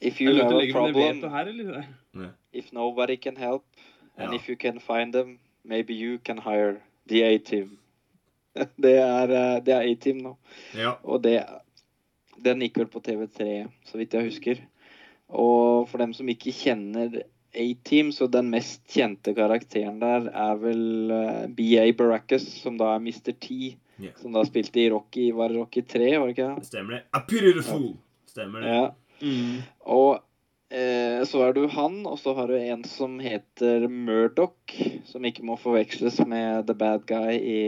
[0.00, 1.86] If you have a problem, her, eller?
[2.52, 3.64] if nobody can help,
[4.16, 4.36] and Ja.
[4.36, 7.78] if you can find them, maybe you can hire the A-team.
[8.58, 10.36] Eh, det er A-team nå.
[10.74, 10.92] Ja.
[11.04, 11.44] Og det,
[12.44, 14.62] den gikk vel på TV3, så vidt jeg husker.
[15.28, 17.20] Og for dem som ikke kjenner
[17.58, 23.02] A-Team, så den mest kjente karakteren der er vel eh, BA Baracus, som da er
[23.02, 23.32] Mr.
[23.32, 23.74] T.
[23.98, 24.14] Yeah.
[24.20, 26.68] Som da spilte i Rocky Var det Rocky 3, var det ikke det?
[26.68, 27.02] Stemmer det.
[27.10, 27.92] A pity the fool.
[28.30, 28.74] Stemmer det.
[28.76, 28.84] Ja.
[29.18, 29.56] Mm.
[29.90, 30.20] Og
[30.70, 34.76] eh, så er du han, og så har du en som heter Murdoch,
[35.08, 37.62] som ikke må forveksles med the bad guy i,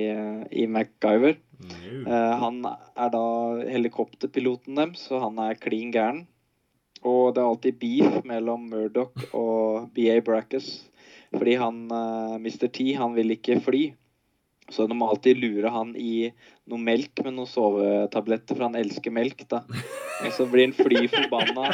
[0.53, 1.40] i MacGyver.
[1.61, 1.81] No.
[2.07, 3.25] Eh, han er da
[3.66, 6.29] helikopterpiloten deres, så han er klin gæren.
[7.07, 10.69] Og det er alltid beef mellom Murdoch og BA Brackus.
[11.33, 12.69] Fordi han, eh, Mr.
[12.69, 13.83] T, han vil ikke fly.
[14.71, 16.31] Så de må alltid lure han i
[16.71, 19.65] noe melk med noen sovetabletter, for han elsker melk, da.
[20.21, 21.73] Og så blir han fly forbanna.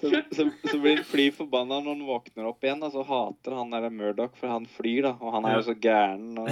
[0.00, 2.82] Så, så, så blir han fly forbanna når han våkner opp igjen.
[2.82, 5.14] Da, så hater han der Murdoch, for han flyr, da.
[5.20, 6.34] Og han er jo så gæren.
[6.40, 6.50] Og,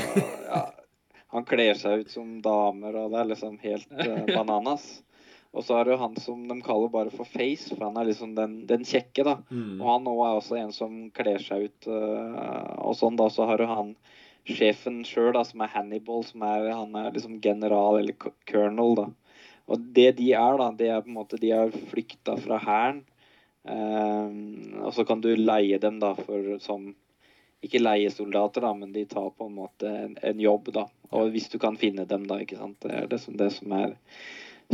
[0.49, 0.63] ja,
[1.37, 4.89] han kler seg ut som damer, og det er liksom helt uh, bananas.
[5.59, 8.07] Og så er det jo han som de kaller bare for Face, for han er
[8.07, 9.35] liksom den, den kjekke, da.
[9.51, 9.81] Mm.
[9.81, 13.27] Og han nå er også en som kler seg ut uh, og sånn, da.
[13.33, 13.97] Så har du han
[14.47, 18.15] sjefen sjøl, da, som er Hannibal, som er Han er liksom general, eller
[18.47, 19.09] colonel, da.
[19.69, 23.03] Og det de er, da, det er på en måte De har flykta fra hæren.
[23.69, 26.93] Ehm, og så kan du leie dem, da, for som
[27.59, 30.85] Ikke leiesoldater, da, men de tar på en måte en, en jobb, da.
[31.11, 32.79] Og hvis du kan finne dem, da, ikke sant.
[32.85, 33.97] Det er det som, det som er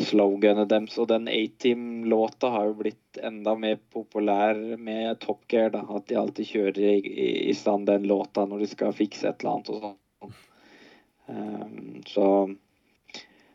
[0.01, 0.99] sloganet deres.
[0.99, 5.71] Og den A-Team-låta har jo blitt enda mer populær med Top Gear.
[5.71, 9.29] da, At de alltid kjører i, i, i stand den låta når de skal fikse
[9.29, 10.01] et eller annet og sånn.
[11.25, 12.27] Um, så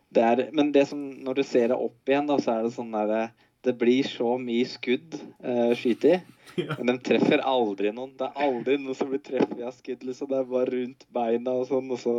[0.10, 2.74] det er, Men det som, når du ser det opp igjen, da, så er det
[2.74, 3.28] sånn derre
[3.66, 6.20] Det blir så mye skudd uh, skyte i.
[6.60, 6.76] Ja.
[6.80, 8.16] Men de treffer aldri noen.
[8.20, 10.02] Det er aldri noen som blir treffet av skudd.
[10.04, 10.28] liksom.
[10.32, 11.92] Det er bare rundt beina og sånn.
[11.94, 12.16] og så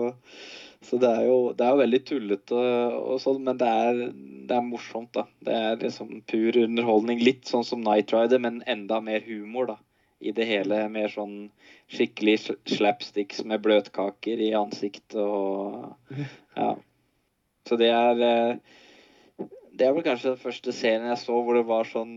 [0.81, 2.61] så det er jo, det er jo veldig tullete,
[2.97, 3.99] og sånn, men det er,
[4.49, 5.13] det er morsomt.
[5.13, 5.27] da.
[5.45, 7.21] Det er liksom pur underholdning.
[7.25, 9.79] Litt sånn som Night Rider, men enda mer humor da.
[10.21, 10.83] i det hele.
[10.93, 11.51] Mer sånn
[11.93, 15.97] skikkelig slapsticks med bløtkaker i ansiktet og
[16.57, 16.77] Ja.
[17.69, 18.79] Så det er eh,
[19.77, 22.15] Det er vel kanskje den første serien jeg så hvor det var sånn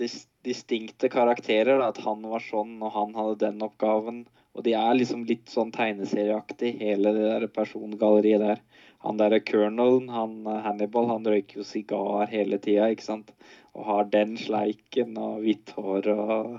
[0.00, 1.78] dis distinkte karakterer.
[1.78, 4.22] Da, at han var sånn, og han hadde den oppgaven.
[4.56, 8.62] Og de er liksom litt sånn tegneserieaktig, hele det der persongalleriet der.
[9.04, 13.30] Han derre colonelen, han eh, Hannibal, han røyker jo sigar hele tida, ikke sant.
[13.76, 16.58] Og har den sleiken og hvitt hår og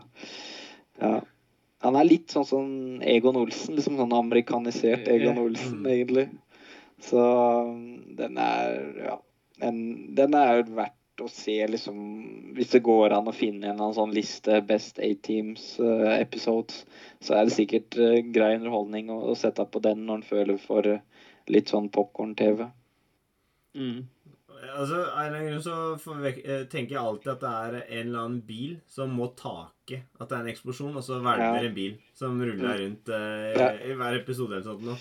[1.01, 1.19] Ja.
[1.81, 2.65] Han er litt sånn som
[3.01, 5.87] Egon Olsen, liksom sånn amerikanisert Egon Olsen, Mm.
[5.89, 6.27] egentlig.
[7.01, 7.17] Så
[7.65, 9.17] um, den er Ja.
[9.61, 9.77] Den,
[10.17, 11.97] den er jo verdt å se, liksom
[12.57, 16.85] Hvis det går an å finne en sånn liste Best Eight Teams uh, episodes,
[17.21, 20.57] så er det sikkert uh, grei underholdning å, å sette på den når en føler
[20.61, 22.65] for uh, litt sånn popkorn-TV.
[23.77, 24.01] Mm.
[24.61, 28.19] Altså, av en eller annen grunn så tenker jeg alltid at det er en eller
[28.19, 30.03] annen bil som må take.
[30.19, 31.63] At det er en eksplosjon, og så hvelver Ja.
[31.65, 33.71] en bil som ruller rundt eh, Ja.
[33.81, 34.85] i hver episode eller sånt.
[34.85, 34.97] Nå.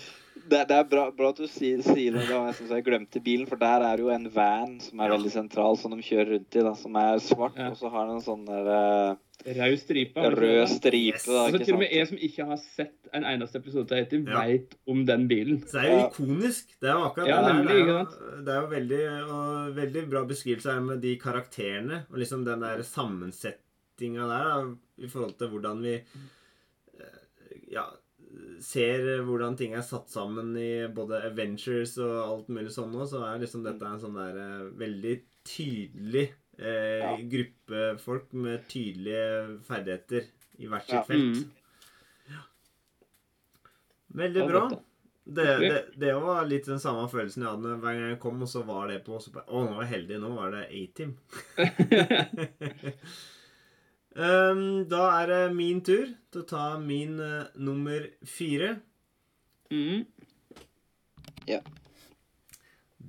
[0.49, 2.27] Det, det er bra, bra at du sier, sier det.
[2.27, 5.09] Det var nesten så jeg glemte bilen, for der er jo en van som er
[5.09, 5.15] Ja.
[5.17, 7.69] veldig sentral, som de kjører rundt i, da, som er svart, Ja.
[7.69, 10.17] og så har den en sånn der Rød stripe.
[10.17, 11.13] eh, du ikke rød stripe.
[11.15, 11.25] Yes.
[11.25, 14.27] Da, Altså, til og med jeg som ikke har sett en eneste episode av Hatim,
[14.27, 14.41] Ja.
[14.41, 15.61] veit om den bilen.
[15.65, 16.67] Så det er jo ikonisk.
[16.79, 19.75] Det er jo akkurat Ja, det nemlig, Det er jo, det er jo veldig, og
[19.75, 22.05] veldig bra beskrivelse her med de karakterene.
[22.11, 26.01] Og liksom den der sammensettinga der da, i forhold til hvordan vi
[28.61, 33.23] ser hvordan ting er satt sammen i både Avengers og alt mulig sånn nå, så
[33.27, 35.15] er liksom dette en sånn der eh, veldig
[35.47, 36.27] tydelig
[36.59, 37.15] eh, Ja.
[37.31, 40.29] gruppe folk med tydelige ferdigheter
[40.61, 41.03] i hvert sitt Ja.
[41.09, 41.41] felt.
[41.41, 41.57] Mm.
[44.21, 44.63] Veldig bra.
[45.23, 48.49] Det, det, det var litt den samme følelsen jeg hadde hver gang jeg kom, og
[48.51, 49.19] så var det på.
[49.23, 50.17] Så bare, å, nå var jeg heldig.
[50.19, 51.13] Nå var det A-Team.
[54.15, 58.75] um, da er det min tur til å ta min uh, nummer fire.
[59.71, 60.05] Mm.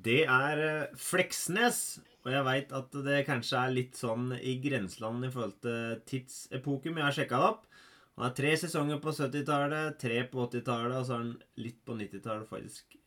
[0.02, 1.82] Det er uh, Fleksnes.
[2.22, 6.92] Og jeg veit at det kanskje er litt sånn i grenseland i forhold til tidsepoke,
[6.92, 7.64] men jeg har sjekka det opp.
[8.12, 11.32] Han har tre sesonger på 70-tallet, tre på 80-tallet, og så har han
[11.64, 12.98] litt på 90-tallet, faktisk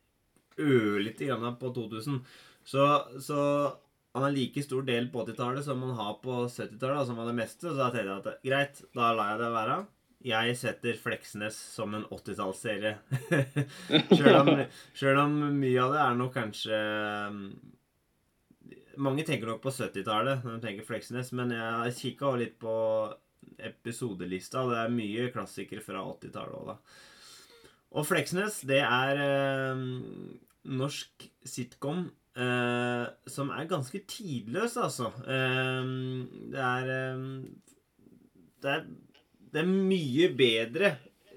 [0.60, 2.20] ørlite grann på 2000.
[2.66, 2.86] Så,
[3.22, 3.40] så
[4.16, 7.36] han har like stor del på 80-tallet som han har på 70-tallet, som var det
[7.36, 7.68] meste.
[7.68, 9.76] Så da tenkte jeg at greit, da lar jeg det være.
[10.26, 12.94] Jeg setter Fleksnes som en 80-tallsserie.
[14.16, 16.80] Sjøl om, om mye av det er nok kanskje
[19.04, 22.74] Mange tenker nok på 70-tallet når de tenker Fleksnes, men jeg har kikka litt på
[23.68, 27.66] episodelista, og det er mye klassikere fra 80-tallet òg, da.
[28.00, 29.84] Og Fleksnes, det er eh,
[30.72, 35.12] norsk sitcom eh, som er ganske tidløs, altså.
[35.24, 37.26] Uh, det er eh,
[38.64, 38.86] det er
[39.56, 40.96] det er mye bedre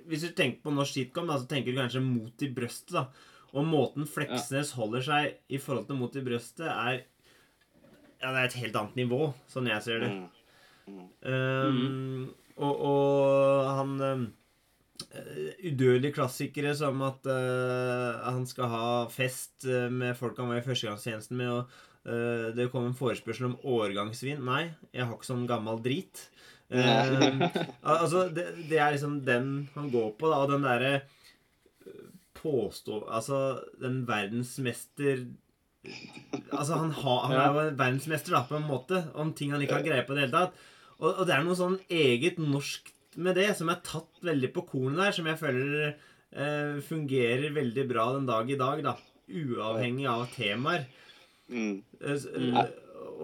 [0.08, 2.96] Hvis du tenker på norsk sitcom, da, så tenker du kanskje Mot i brøstet.
[2.96, 3.04] da.
[3.52, 7.04] Og måten Fleksnes holder seg i forhold til Mot i brøstet, er
[8.18, 10.10] Ja, det er et helt annet nivå, sånn jeg ser det.
[11.22, 14.24] Um, og, og han um,
[14.98, 20.64] Udødelige klassikere som at uh, han skal ha fest uh, med folk han var i
[20.66, 24.42] førstegangstjenesten med, og uh, det kom en forespørsel om årgangsvin.
[24.44, 26.24] Nei, jeg har ikke sånn gammel drit.
[26.68, 27.46] Uh,
[27.94, 30.92] altså, det, det er liksom den han går på, da, og den derre
[32.42, 33.04] påstå...
[33.08, 35.28] Altså, den verdensmester
[36.52, 39.62] Altså, han, har, han er jo en verdensmester, da, på en måte, om ting han
[39.62, 40.62] ikke har greie på i det hele tatt.
[40.98, 44.66] Og, og det er noe sånn eget norsk med det, som er tatt veldig på
[44.68, 48.96] kornet der, som jeg føler eh, fungerer veldig bra den dag i dag, da.
[49.28, 50.84] Uavhengig av temaer.
[51.48, 51.80] Mm.
[52.04, 52.58] Mm.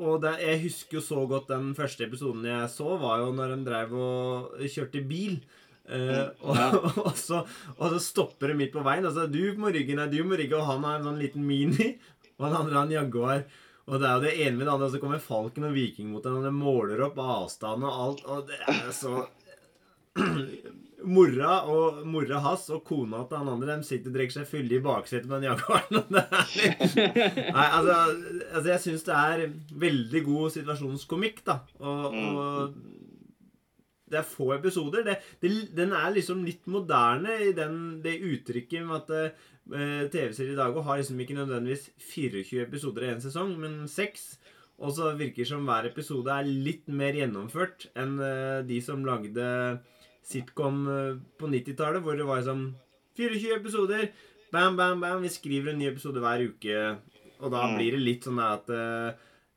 [0.01, 3.55] Og det, jeg husker jo så godt den første episoden jeg så, var jo når
[3.55, 5.38] de drev og kjørte bil.
[5.85, 6.57] Uh, og,
[7.05, 7.42] og, så,
[7.77, 9.05] og så stopper det midt på veien.
[9.05, 11.94] Altså, du må rygge, nei, du må rygge, og han har en sånn liten Mini.
[12.35, 13.44] Og han andre har en Jaguar.
[13.87, 16.09] Og det er jo det ene med det andre, og så kommer Falken og Viking
[16.11, 16.49] mot hverandre.
[16.49, 19.20] det måler opp avstand og alt, og det er så
[21.05, 24.79] Mora og mora hans og kona til han andre de sitter og drikker seg fulle
[24.79, 25.98] i baksetet med den Jaguaren.
[26.00, 26.94] og det er litt-
[27.59, 27.96] Nei, altså,
[28.55, 29.42] altså jeg syns det er
[29.85, 31.59] veldig god situasjonskomikk, da.
[31.83, 32.79] Og, og
[34.14, 35.05] det er få episoder.
[35.11, 39.37] Det, det, den er liksom litt moderne i den, det uttrykket med at
[39.74, 44.38] uh, TV-serier i dag har liksom ikke nødvendigvis 24 episoder i en sesong, men seks.
[44.81, 49.05] Og så virker det som hver episode er litt mer gjennomført enn uh, de som
[49.07, 49.50] lagde
[50.25, 52.75] sitcom eh, på 90-tallet, hvor det var sånn
[53.19, 54.09] 24 episoder.
[54.55, 55.23] Bam, bam, bam.
[55.23, 56.97] Vi skriver en ny episode hver uke.
[57.41, 57.77] Og da Mm.
[57.79, 59.15] blir det litt sånn at eh,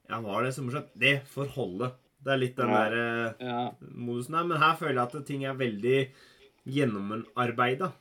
[0.10, 0.88] Ja, var det så morsomt?
[0.98, 1.92] Det får holde.
[2.24, 2.90] Det er litt den Ja.
[2.90, 3.72] der eh, Ja.
[3.96, 4.44] modusen her.
[4.46, 6.10] Men her føler jeg at ting er veldig
[6.68, 7.92] gjennomarbeida.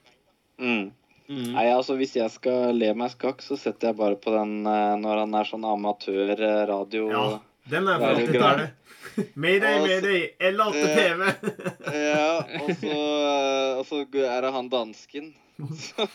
[0.59, 0.93] Mm.
[1.29, 1.53] Mm.
[1.53, 5.19] Nei, altså Hvis jeg skal le meg skakk, så setter jeg bare på den når
[5.25, 7.11] han er sånn amatør-radio.
[7.11, 7.41] Ja.
[7.71, 8.69] Den er fra er 80-tallet.
[9.35, 11.21] Mayday, Altså, mayday, L8 eh, TV.
[11.95, 12.97] Ja, og så,
[13.33, 15.35] eh, og så er det han dansken
[15.87, 16.09] som,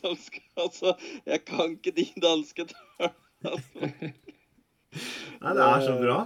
[0.00, 0.94] som skal Altså,
[1.26, 3.14] jeg kan ikke de danske tallene.
[5.40, 6.18] Nei, det er så bra.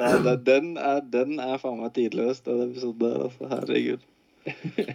[0.00, 3.26] Ja, den, er, den er faen meg tidløs, den episoden der.
[3.26, 4.06] Altså, herregud.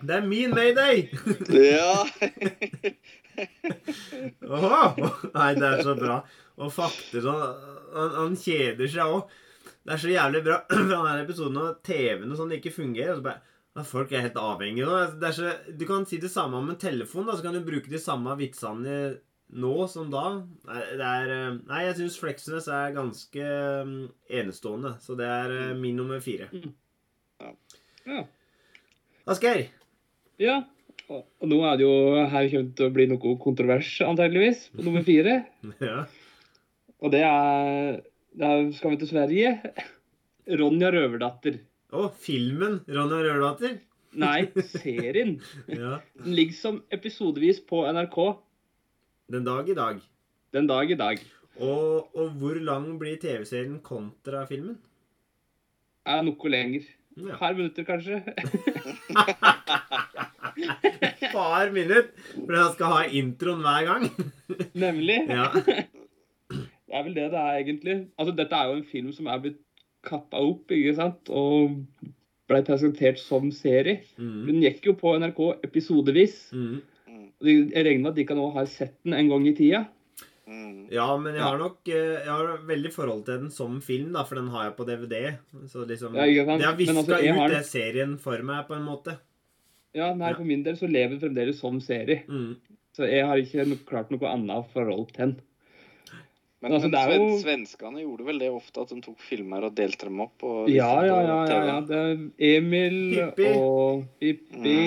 [0.02, 1.06] Det er min mayday!
[1.54, 2.02] Ja!
[4.50, 4.80] Oho.
[5.36, 6.18] Nei, det er så bra.
[6.62, 7.42] Og fakter sånn
[7.96, 9.36] Han, han kjeder seg òg.
[9.86, 13.14] Det er så jævlig bra for den episoden av TV-en og sånn ikke fungerer.
[13.14, 13.42] Og så bare
[13.76, 14.98] ja, Folk er helt avhengige nå.
[15.22, 17.28] Det er så, du kan si det samme om en telefon.
[17.28, 18.98] da, Så kan du bruke de samme vitsene
[19.56, 20.24] nå som da.
[20.66, 23.50] Det er, eh, nei jeg syns Flexnes er ganske
[23.86, 23.98] mm,
[24.42, 24.96] enestående.
[25.04, 26.50] Så det er eh, min nummer fire.
[28.08, 28.24] Ja.
[29.26, 29.68] Asgeir.
[30.42, 30.64] ja.
[31.06, 31.96] Og og nå er det jo
[32.32, 35.44] her kommer til å bli noe kontrovers, antageligvis, på nummer fire.
[35.84, 36.06] Ja.
[37.04, 38.02] Og det er
[38.36, 39.52] Da skal vi til Sverige.
[40.60, 41.60] Ronja Røverdatter.
[41.96, 43.78] Å, filmen 'Ronja Røverdatter'.
[44.20, 45.38] Nei, serien.
[45.68, 46.00] Ja.
[46.22, 48.18] Den ligger som episodevis på NRK
[49.32, 50.02] Den dag i dag.
[50.54, 51.20] den dag i dag.
[51.60, 54.78] Og, og hvor lang blir TV-serien kontra filmen?
[56.06, 56.84] Er noe lenger.
[57.16, 57.32] Ja.
[57.34, 58.20] Et par minutter, kanskje.
[61.36, 64.06] Par minutt, for jeg skal ha introen hver gang.
[64.76, 65.18] Nemlig.
[65.32, 65.50] Ja.
[66.96, 67.94] Det er vel det det er, egentlig.
[68.16, 69.58] Altså, dette er jo en film som er blitt
[70.06, 71.28] kappa opp, ikke sant?
[71.28, 71.74] Og
[72.48, 73.98] ble presentert som serie.
[74.16, 74.46] Mm.
[74.48, 76.38] Den gikk jo på NRK episodevis.
[76.56, 76.78] Mm.
[77.44, 79.82] Jeg regner med at de kan også ha sett den en gang i tida.
[80.46, 80.86] Mm.
[80.94, 84.22] ja, men jeg har nok eh, Jeg har veldig forhold til den som film, da,
[84.30, 85.16] for den har jeg på DVD.
[85.68, 86.24] Så liksom Ja.
[86.30, 89.18] Det har Men viska altså, ut har- det serien for meg, på en måte.
[89.96, 90.36] Ja, nei, Ja.
[90.36, 92.24] For min del så lever den fremdeles som serie.
[92.30, 92.56] Mm.
[92.96, 95.36] Så jeg har ikke klart noe annet forhold til den.
[96.66, 99.76] Men, Altså, men sven, jo- svenskene gjorde vel det ofte, at de tok filmer og
[99.78, 100.44] delte dem opp?
[100.50, 101.38] Og Ja, ja, ja.
[101.46, 101.76] ja, ja.
[101.86, 102.98] Det er Emil
[103.36, 103.52] Pippi.
[103.54, 104.78] og Pippi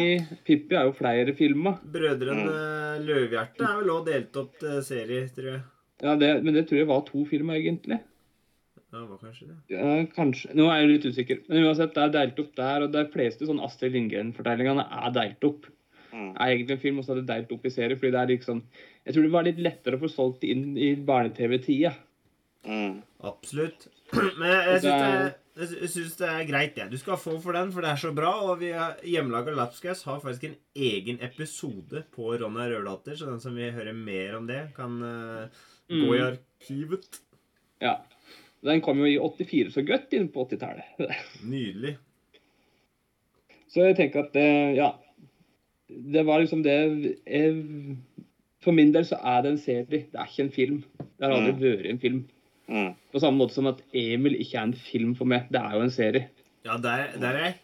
[0.48, 1.78] Pippi er jo flere filmer.
[1.94, 5.62] Brødrene Løvhjerte er vel òg delt opp til serie, tror jeg.
[6.02, 8.00] Ja, det, men det tror jeg var to filmer, egentlig.
[8.92, 9.56] Ja, det var kanskje det.
[9.74, 10.54] Ja, kanskje.
[10.56, 11.40] Nå er jeg litt usikker.
[11.48, 15.44] Men uansett, det er delt opp der, og de fleste sånn Astrid Lindgren-fortellingene er delt
[15.44, 15.66] opp.
[16.18, 16.30] Mm.
[16.34, 18.20] Det er egentlig en film, og så er det delt opp i serie, fordi det
[18.24, 18.62] er liksom
[19.06, 21.92] Jeg tror det var litt lettere å få solgt inn i barne-TV-tida.
[22.66, 22.96] Mm.
[23.28, 23.86] Absolutt.
[24.40, 26.90] Men jeg, jeg Det syns det, er- det er greit, jeg.
[26.90, 28.32] Du skal få for den, for det er så bra.
[28.50, 28.72] Og vi
[29.12, 33.94] Hjemmelaga Lapskaus har faktisk en egen episode på Ronna Røverdatter, så den som vil høre
[33.96, 36.28] mer om det, kan eh, gå i Mm.
[36.34, 37.20] arkivet.
[37.82, 37.96] Ja.
[38.64, 40.98] Den kom jo i 84, så godt inn på 80-tallet.
[41.46, 41.96] Nydelig.
[43.68, 44.38] Så jeg tenker at
[44.78, 44.92] ja
[45.88, 46.74] Det var liksom det
[47.26, 47.96] jeg,
[48.60, 49.86] For min del så er det en serie.
[49.86, 50.82] Det er ikke en film.
[50.98, 51.60] Det har aldri Mm.
[51.62, 52.24] vært en film.
[52.68, 52.94] Mm.
[53.12, 55.46] På samme måte som at Emil ikke er en film for meg.
[55.50, 56.28] Det er jo en serie.
[56.64, 57.54] Ja, der, der er jeg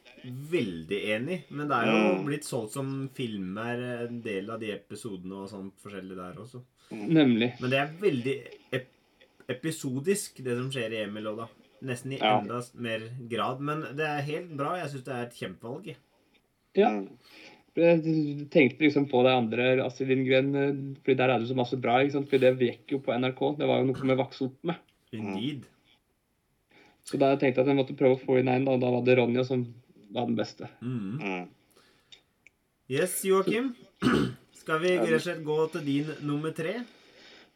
[0.51, 2.25] veldig enig, men det er jo Mm.
[2.25, 6.63] blitt solgt som filmer, en del av de episodene og sånn forskjellig der også.
[6.93, 7.53] Nemlig.
[7.61, 8.37] Men det er veldig
[8.73, 8.87] ep
[9.49, 11.49] episodisk, det som skjer i Emil òg, da.
[11.83, 12.39] Nesten i Ja.
[12.41, 13.61] enda mer grad.
[13.61, 14.77] Men det er helt bra.
[14.77, 15.97] Jeg syns det er et kjempevalg.
[16.77, 17.03] Ja.
[17.75, 21.79] Jeg tenkte liksom på det andre Astrid Lindgren, for fordi der er det så masse
[21.83, 21.97] bra.
[22.03, 22.29] ikke sant?
[22.31, 23.41] Fordi det gikk jo på NRK.
[23.59, 24.79] Det var jo noe vi vokste opp med.
[25.15, 25.65] Indeed.
[27.05, 29.03] Så da tenkte jeg at jeg måtte prøve å få inn en, og da var
[29.05, 29.67] det Ronja som
[30.15, 30.71] var den beste.
[30.81, 31.19] Mm.
[31.19, 31.49] Mm.
[32.95, 33.75] Yes, Joakim.
[34.61, 36.79] Skal vi rett og slett gå til din nummer tre?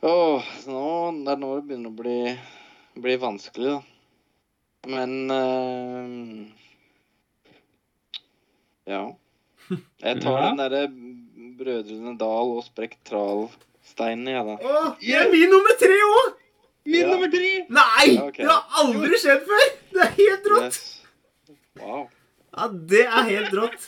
[0.05, 0.83] Åh, nå,
[1.25, 2.19] det er nå det begynner å bli,
[3.03, 3.81] bli vanskelig, da.
[4.89, 6.53] Men uh,
[8.89, 9.03] Ja.
[10.03, 10.43] Jeg tar Ja.
[10.49, 10.83] den derre
[11.59, 14.55] Brødrene Dal og Spektralsteinen, jeg, da.
[14.63, 16.29] Åh, det er min nummer tre òg!
[16.87, 17.07] Min Ja.
[17.11, 17.51] nummer tre!
[17.69, 18.07] Nei!
[18.15, 18.37] Ja, ok.
[18.39, 19.65] Det har aldri skjedd før!
[19.93, 20.65] Det er helt rått!
[20.65, 21.03] Yes.
[21.81, 22.03] Wow.
[22.57, 23.83] Ja, det er helt rått.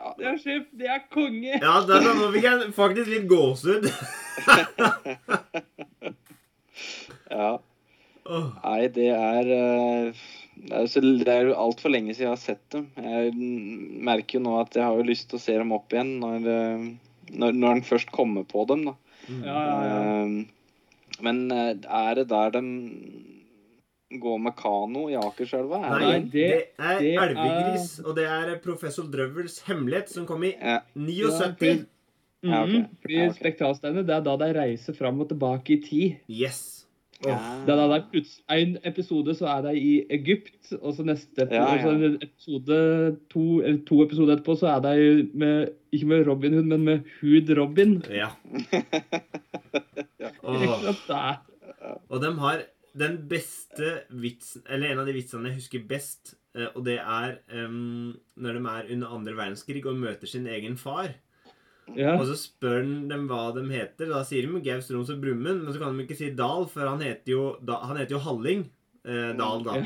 [0.00, 1.52] Ja, Det er sjef, det er konge!
[1.60, 3.84] Ja, der da, nå fikk jeg faktisk litt gåsehud.
[7.30, 7.58] ja.
[8.30, 10.12] Åh, Nei, det er eh,
[10.60, 12.86] Det er, jo så, det er jo altfor lenge siden jeg har sett dem.
[13.00, 13.32] Jeg
[14.10, 16.48] merker jo nå at jeg har jo lyst til å se dem opp igjen når,
[16.52, 16.86] eh,
[17.32, 18.94] når, når en først kommer på dem, da.
[19.28, 19.42] mm.
[19.46, 20.00] Ja, ja, ja.
[20.24, 22.64] Eh, Men eh, er det der de
[24.20, 25.80] går med kano i Akerselva?
[25.86, 26.48] Er Nei, det
[26.80, 30.80] det er Elvegris, og det er professor Drøvels hemmelighet, som kom i Ja.
[30.94, 31.30] 79.
[31.30, 31.76] Ja, okay.
[32.42, 32.62] mm, Ja,
[33.30, 33.52] okay.
[33.52, 36.16] Det er da de reiser fram og tilbake i tid.
[36.28, 36.79] Yes.
[37.26, 37.36] Ja.
[37.66, 41.74] Det er En episode så er de i Egypt, og så neste Ja, ja.
[41.74, 46.26] og så en episode to, eller to episoder etterpå så er de med Ikke med
[46.26, 48.02] Robin Hood, men med Hood Robin.
[48.10, 48.28] Ja.
[52.10, 52.62] Og de har
[52.98, 57.36] den beste vitsen Eller en av de vitsene jeg husker best, eh, og det er
[57.66, 61.12] um, når de er under andre verdenskrig og møter sin egen far.
[61.98, 62.14] Ja.
[62.16, 64.10] Og så spør han dem hva de heter.
[64.12, 66.86] Da sier de Gaus Troms og Brumund, men så kan de ikke si Dal, for
[66.86, 68.66] han heter jo, da, han heter jo Halling.
[69.04, 69.78] Eh, Dal, da.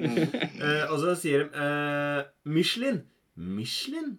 [0.64, 2.98] eh, og så sier de eh, Michelin.
[3.40, 4.18] Michelin?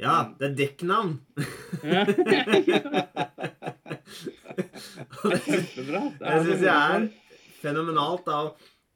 [0.00, 1.18] Ja, det er dekknavn.
[5.20, 6.02] Kjempebra.
[6.16, 7.08] Det det syns jeg er
[7.60, 8.24] fenomenalt.
[8.26, 8.38] da.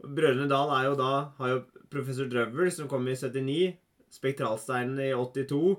[0.04, 1.58] Brødrene Dal er jo da har jo
[1.92, 3.74] professor Drøvel, som kom i 79.
[4.14, 5.76] Spektralsteinen i 82.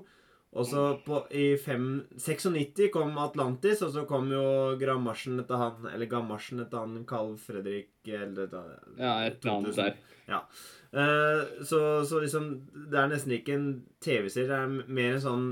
[0.56, 1.86] Og så på, i 5,
[2.16, 4.44] 96 kom Atlantis, og så kom jo
[4.80, 8.48] Gramasjen etter han Eller Gamasjen etter han Carl Fredrik eller,
[8.96, 9.82] Ja, et eller annet 2000.
[9.84, 9.96] der.
[10.96, 13.68] Uh, så, så liksom Det er nesten ikke en
[14.00, 15.48] TV-serie, det er mer en sånn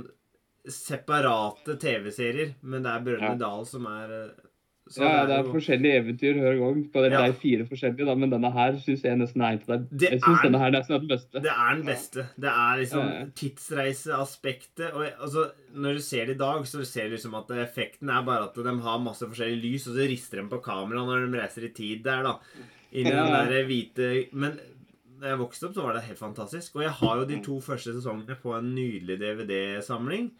[0.70, 2.54] separate TV-serier.
[2.64, 3.40] Men det er Brødrene Ja.
[3.44, 4.43] Dal som er eh,
[4.88, 6.84] så Ja, ja, det er jo- forskjellige eventyr hver gang.
[6.92, 7.22] På det, Ja.
[7.22, 9.96] det er fire forskjellige, da, men denne her syns jeg nesten er en av de
[9.96, 11.32] Det Jeg syns er- denne her nesten er den beste.
[11.42, 12.26] Det er den beste.
[12.38, 13.24] Det er liksom Ja, ja.
[13.34, 14.92] tidsreiseaspektet.
[14.94, 18.22] Og altså, når du ser det i dag, så ser du liksom at effekten er
[18.24, 21.38] bare at de har masse forskjellige lys, og så rister de på kameraet når de
[21.40, 22.34] reiser i tid der, da.
[22.92, 23.24] Inni Ja.
[23.24, 24.60] den der hvite Men
[25.20, 26.76] da jeg vokste opp, så var det helt fantastisk.
[26.76, 30.30] Og jeg har jo de to første sesongene på en nydelig DVD-samling.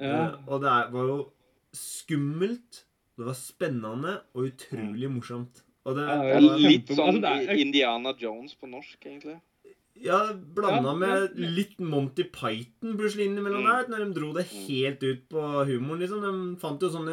[0.00, 0.24] Ja.
[0.28, 1.28] Eh, Og det er, var jo
[1.74, 2.84] skummelt,
[3.22, 5.62] det var spennende og utrolig morsomt.
[5.86, 9.40] Og det, Ja, Det er var- litt sånn Indiana Jones på norsk, egentlig.
[10.00, 13.68] Ja, blanda Ja, med litt Monty Python plutselig innimellom Mm.
[13.68, 13.88] der.
[13.92, 16.22] Når de dro det helt ut på humoren, liksom.
[16.24, 17.12] De fant jo sånne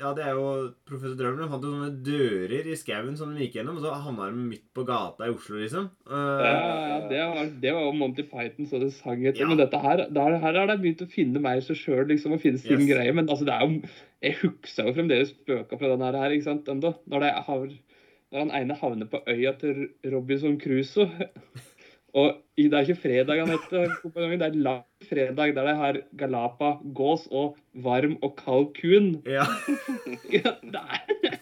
[0.00, 1.38] Ja, det er jo professor Drømmen.
[1.44, 4.36] De fant jo sånne dører i skauen som de gikk gjennom, og så havna de
[4.50, 5.88] midt på gata i Oslo, liksom.
[6.10, 9.40] Ja, Uh, ja, det var, det var jo Monty Python så det sang etter.
[9.40, 9.46] Ja.
[9.48, 12.40] Men dette her, der, her har de begynt å finne mer seg sjøl, liksom, og
[12.42, 12.90] finne sin Yes.
[12.90, 13.12] greie.
[13.14, 13.82] Men altså, det er jo
[14.22, 16.96] Jeg husker jo fremdeles spøka fra den her, ikke sant, ennå.
[17.06, 17.30] Når,
[18.32, 21.06] når han ene havner på øya til Robinson Crusoe.
[22.16, 26.70] Og det er ikke fredag han heter, det er lang fredag der de har galapa,
[26.96, 29.10] gås og varm og kald kun.
[29.28, 29.44] ja.
[30.32, 31.36] Ja, det er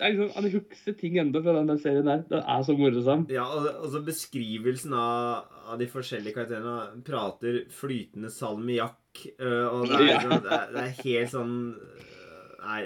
[0.00, 2.22] det er liksom, Han husker ting ennå fra den der serien der.
[2.30, 3.26] Den er så morsom.
[3.28, 9.90] ja og, og så beskrivelsen av, av de forskjellige karakterene prater flytende salmiakk, uh, og
[9.90, 10.14] det er, Ja.
[10.14, 12.08] liksom, det, er, det er helt sånn øh,
[12.60, 12.80] Nei,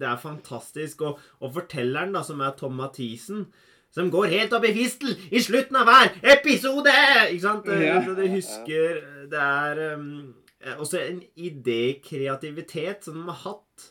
[0.00, 1.02] det er fantastisk.
[1.08, 3.46] Og, og fortelleren, da, som er Tom Mathisen
[3.94, 6.92] som går helt opp i fistel i slutten av hver episode!
[7.30, 7.66] Ikke sant?
[7.68, 7.96] Eh, Ja.
[8.06, 10.34] Så du husker Det er um,
[10.78, 13.90] også en idékreativitet som de har hatt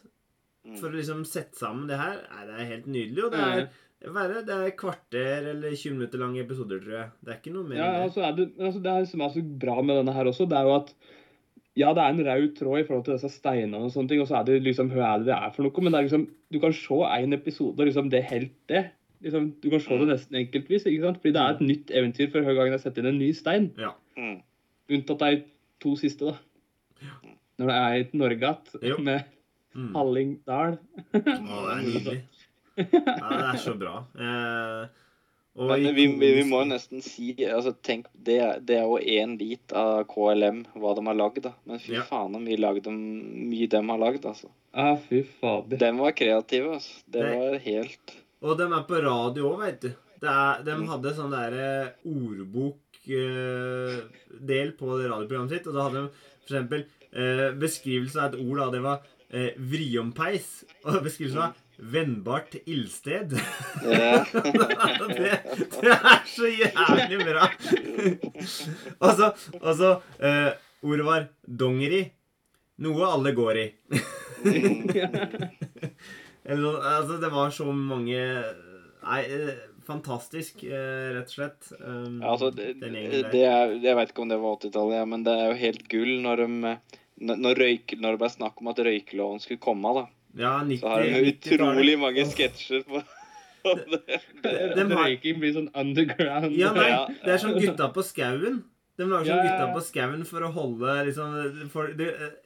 [0.79, 2.17] for å liksom sette sammen det her.
[2.47, 3.23] Det er helt nydelig.
[3.25, 3.63] Og det er,
[4.13, 7.07] være, det er kvarter eller 20 minutter lange episoder, tror jeg.
[7.25, 8.03] Det er ikke noe mer Ja, det.
[8.09, 10.67] altså er det, altså det som er så bra med denne her også, det er
[10.69, 10.93] jo at
[11.79, 14.27] ja, det er en rød tråd i forhold til disse steinene og sånne ting, og
[14.27, 16.25] så er det liksom hva er det det er for noe, men det er liksom,
[16.51, 18.83] du kan se en episode, og liksom det helt det.
[19.21, 21.17] Liksom, du kan se det nesten enkeltvis, ikke sant?
[21.21, 23.71] Fordi det er et nytt eventyr for hver gang jeg setter inn en ny stein.
[23.77, 23.91] Ja.
[24.17, 24.37] Mm.
[24.95, 25.43] Unntatt de
[25.83, 26.37] to siste, da.
[27.03, 27.17] Ja.
[27.59, 29.35] Når det er et Norge igjen, med
[29.75, 29.91] Mm.
[29.93, 30.79] Hallingdal.
[31.13, 31.33] Å, det
[31.75, 32.21] er nydelig.
[32.79, 33.99] Ja, det er så bra.
[34.17, 34.87] Eh,
[35.59, 38.87] og Men vi, vi, vi må jo nesten si altså tenk, det, er- det er
[38.89, 41.43] jo én bit av KLM, hva de har lagd.
[41.45, 41.51] da.
[41.69, 42.01] Men fy Ja.
[42.07, 44.25] faen så mye, lagd de, mye de har lagd.
[44.25, 44.49] altså.
[44.73, 45.77] Ja, fy fader.
[45.77, 46.73] De var kreative.
[46.79, 47.03] altså.
[47.07, 48.15] Det var helt
[48.45, 49.89] Og de er på radio òg, veit du.
[50.19, 51.69] Er, de hadde sånn derre
[52.07, 53.97] ordbokdel
[54.75, 56.09] på det radioprogrammet sitt, og da hadde de
[56.43, 56.81] eksempel
[57.13, 58.65] eh, beskrivelse av et ord, da.
[58.73, 58.97] Det var
[59.31, 60.47] eh, vriompeis.
[60.85, 63.35] Og beskrivelsen var vennbart ildsted.
[63.85, 64.25] ja.
[65.15, 65.31] det,
[65.79, 67.43] det er så jævlig bra.
[69.03, 72.05] og så, og så eh, Ordet var dongeri.
[72.79, 73.65] Noe alle går i.
[76.49, 78.21] Eller sånn, altså, det var så mange
[78.99, 79.51] Nei, eh,
[79.87, 81.69] fantastisk, eh, rett og slett.
[81.79, 85.23] Um, Ja, altså, det, det er, jeg vet ikke om det var 80-tallet, ja, men
[85.25, 86.73] det er jo helt gull når, de,
[87.31, 89.93] når, røyk, når det ble snakk om at røykeloven skulle komme.
[89.95, 90.03] da.
[90.43, 91.55] Ja, 90, Så har de 90-tallet.
[91.55, 93.01] utrolig mange sketsjer på
[93.95, 94.19] det.
[94.75, 96.53] Dem har- Røyking blir sånn underground.
[96.59, 96.91] Ja, nei,
[97.23, 98.61] det er som Gutta på skauen.
[98.99, 101.37] De lager sånn Gutta på skauen for å holde liksom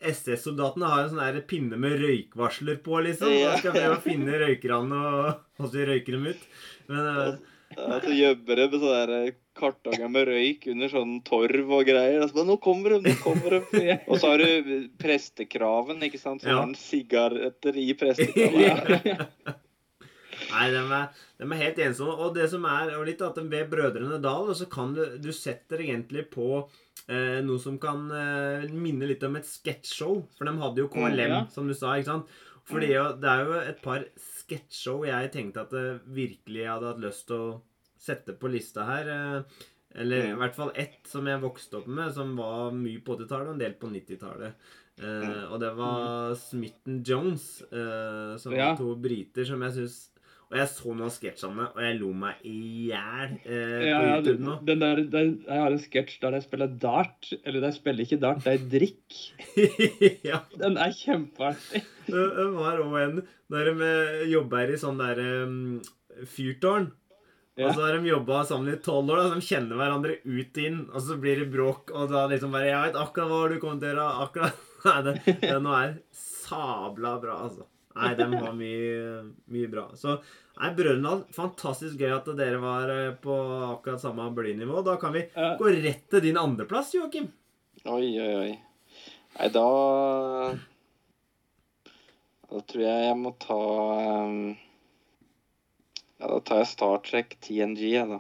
[0.05, 3.31] SS-soldatene har en sånn der pinne med røykvarsler på, liksom.
[3.33, 6.45] Og skal prøve å finne røykerne og, så røyker dem ut.
[6.91, 7.33] Men eh,
[7.73, 12.21] Ja, så gjemmer de med sånne der kartonger med røyk under sånn torv og greier.
[12.21, 13.97] Og så bare, nå kommer de, nå kommer de.
[14.09, 16.45] Og så har du prestekraven, ikke sant.
[16.45, 16.59] Så Ja.
[16.59, 19.25] har han sigaretter i prestekraven.
[20.53, 21.07] Nei, de er,
[21.39, 22.13] de er helt ensomme.
[22.21, 25.31] Og det som er og litt at de ved Brødrene Dal, så kan du Du
[25.33, 26.69] setter egentlig på
[27.09, 30.21] eh, noe som kan eh, minne litt om et sketsjshow.
[30.37, 32.27] For de hadde jo KLM, Mm, som du sa, ikke sant?
[32.69, 37.01] Fordi jo, det er jo et par sketsjshow jeg tenkte at det virkelig hadde hatt
[37.03, 37.61] lyst til å
[37.99, 39.09] sette på lista her.
[39.09, 39.43] eh,
[39.95, 40.37] Eller i Mm.
[40.39, 43.59] hvert fall ett som jeg vokste opp med, som var mye på 80-tallet og en
[43.59, 44.53] del på 90-tallet.
[44.97, 45.51] Eh, Mm.
[45.51, 48.69] og det var Smitten Jones, eh, som Ja.
[48.73, 50.09] var to briter som jeg syns
[50.53, 52.57] Og jeg så noen av sketsjene, og jeg lo meg i
[52.91, 54.57] hjel eh, Ja, på ja, YouTube nå.
[54.67, 57.31] den der, den, jeg har en sketsj der de spiller dart.
[57.41, 59.17] Eller de spiller ikke dart, de drikk.
[60.29, 60.43] ja.
[60.61, 61.81] Den er kjempeartig.
[62.05, 63.17] Det det var òg en
[63.53, 63.89] der de
[64.29, 65.57] jobber i sånn derre um,
[66.29, 66.91] fyrtårn.
[67.57, 67.71] Ja.
[67.71, 70.61] Og så har de jobba sammen i tolv år, da, så de kjenner hverandre ut
[70.61, 70.79] inn.
[70.93, 73.81] Og så blir det bråk, og da liksom bare 'Jeg vet akkurat hva du kommer
[73.81, 77.65] til å gjøre.' Akkurat Nei, det, den er sabla bra, altså.
[77.95, 79.21] Nei, de var mye,
[79.53, 79.83] mye bra.
[79.99, 80.15] Så
[80.57, 83.35] nei, Brønnøysund, fantastisk gøy at dere var eh, på
[83.69, 84.81] akkurat samme blidnivå.
[84.85, 85.53] Da kan vi Ja.
[85.59, 87.29] gå rett til din andreplass, Joakim.
[87.85, 88.51] Oi, oi, oi.
[89.39, 89.65] Nei, da
[92.49, 93.55] Da tror jeg jeg må ta
[94.25, 94.35] um,
[96.19, 98.19] Ja, da tar jeg Star Trek TNG, jeg, da.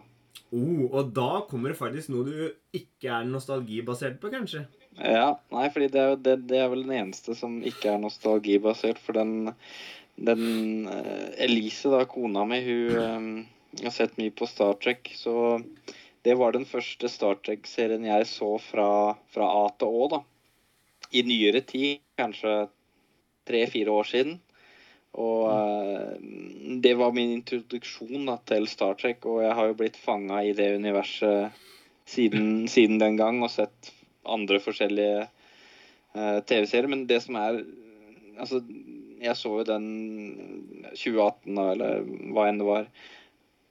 [0.53, 2.33] Oh, og da kommer det faktisk noe du
[2.77, 4.65] ikke er nostalgibasert på, kanskje?
[4.97, 8.99] Ja, nei, fordi det er, det, det er vel den eneste som ikke er nostalgibasert,
[9.01, 9.53] for den,
[10.21, 15.63] den eh, Elise, da, kona mi, hun eh, har sett mye på Star Trek, så
[16.23, 18.87] det var den første Star Trek-serien jeg så fra,
[19.33, 20.21] fra A til Å, da.
[21.13, 22.53] I nyere tid, kanskje
[23.49, 24.37] tre-fire år siden.
[25.19, 26.13] Og eh,
[26.85, 30.53] det var min introduksjon da, til Star Trek, og jeg har jo blitt fanga i
[30.57, 31.65] det universet
[32.09, 33.91] siden, siden den gang og sett
[34.25, 36.89] andre forskjellige uh, TV-serier.
[36.91, 37.63] Men det som er
[38.33, 38.63] Altså,
[39.21, 39.83] jeg så jo den
[40.89, 42.87] 2018, da, eller hva enn det var.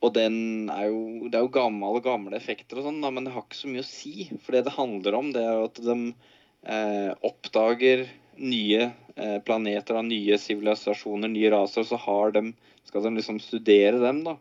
[0.02, 3.42] Og den er jo Det er jo gamle, gamle effekter og sånn, men det har
[3.42, 4.28] ikke så mye å si.
[4.42, 8.06] For det det handler om, det er jo at de eh, oppdager
[8.42, 12.52] nye eh, planeter da, nye sivilisasjoner, nye raser, og så har de,
[12.88, 14.38] skal de liksom studere dem, da.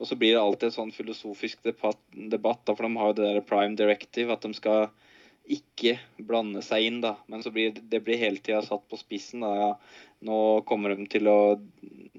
[0.00, 3.18] Og så blir det alltid en sånn filosofisk debatt, debatt da, for de har jo
[3.18, 4.88] det der prime directive, at de skal
[5.50, 5.96] ikke
[6.26, 7.16] blande seg inn, da.
[7.30, 9.50] Men så blir det, blir hele tida satt på spissen, da.
[9.58, 9.70] Ja.
[10.26, 10.38] Nå
[10.68, 11.38] kommer de til å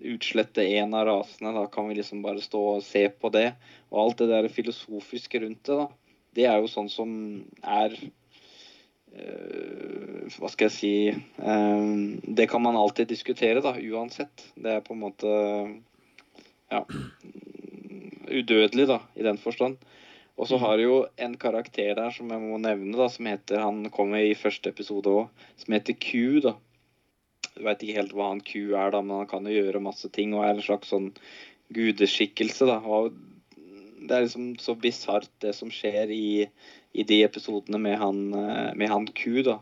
[0.02, 3.52] utslette en av rasene, da kan vi liksom bare stå og se på det.
[3.92, 5.88] Og alt det der filosofiske rundt det, da.
[6.36, 7.10] Det er jo sånn som
[7.60, 7.92] er
[9.20, 11.90] øh, Hva skal jeg si øh,
[12.24, 14.46] Det kan man alltid diskutere, da, uansett.
[14.56, 15.28] Det er på en måte
[16.72, 16.86] ja,
[18.32, 19.76] udødelig, da, i den forstand.
[20.42, 23.62] Og så har du jo en karakter der som jeg må nevne, da, som heter
[23.62, 26.56] Han kommer i første episode òg, som heter Q, da.
[27.52, 30.10] Jeg veit ikke helt hva han Q er, da, men han kan jo gjøre masse
[30.16, 31.12] ting og er en slags sånn
[31.78, 32.80] gudeskikkelse, da.
[32.82, 33.14] Og
[34.02, 36.48] det er liksom så bisart, det som skjer i,
[36.98, 39.60] i de episodene med han, eh, med han Q, da.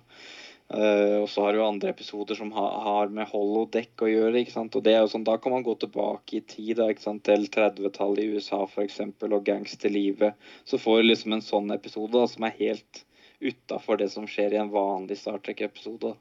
[0.69, 4.43] Eh, og så har du andre episoder som har, har med holodeck å gjøre.
[4.43, 4.75] ikke sant?
[4.77, 7.23] Og det er jo sånn, Da kan man gå tilbake i tid da, ikke sant?
[7.25, 9.01] til 30-tallet i USA f.eks.
[9.25, 10.37] og gangsterlivet.
[10.69, 13.03] Så får du liksom en sånn episode da, som er helt
[13.39, 16.13] utafor det som skjer i en vanlig Star Trek-episode.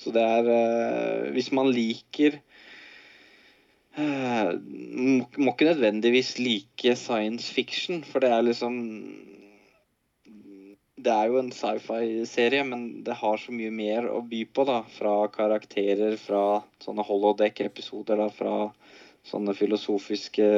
[0.00, 2.40] Så det er uh, Hvis man liker
[3.98, 8.80] uh, må, må ikke nødvendigvis like science fiction, for det er liksom
[11.04, 14.64] det er jo en sci-fi-serie, men det har så mye mer å by på.
[14.68, 18.54] da, Fra karakterer, fra sånne holodeck-episoder, da, fra
[19.28, 20.48] sånne filosofiske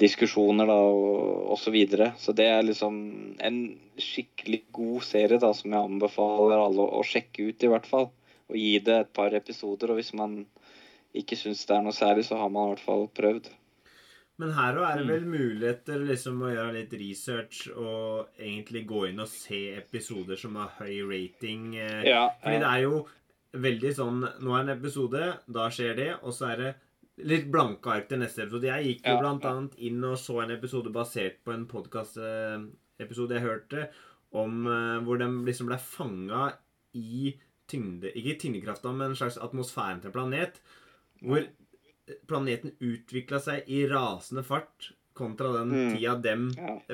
[0.00, 1.64] diskusjoner da, og, osv.
[1.64, 2.10] så videre.
[2.20, 2.96] Så det er liksom
[3.40, 3.60] en
[3.98, 8.10] skikkelig god serie da, som jeg anbefaler alle å, sjekke ut, i hvert fall.
[8.46, 9.90] Og gi det et par episoder.
[9.90, 10.44] Og hvis man
[11.16, 13.50] ikke syns det er noe særlig, så har man i hvert fall prøvd.
[14.38, 15.12] Men her òg er det Mm.
[15.14, 20.56] vel muligheter liksom å gjøre litt research og egentlig gå inn og se episoder som
[20.56, 21.74] har høy rating.
[21.76, 23.06] eh, Ja, Fordi det er jo
[23.54, 26.74] veldig sånn Nå er en episode, da skjer det, og så er det
[27.24, 28.64] litt blanke ark til neste episode.
[28.68, 33.42] Jeg gikk jo blant annet inn og så en episode basert på en podkastepisode jeg
[33.46, 33.88] hørte,
[34.36, 36.52] om eh, hvor de liksom ble fanga
[36.94, 37.34] i
[37.68, 40.60] tyngde Ikke tyngdekrafta, men en slags atmosfæren til planet.
[41.22, 41.46] Hvor
[42.26, 45.96] planeten utvikla seg i rasende fart kontra den Mm.
[45.96, 46.42] tida dem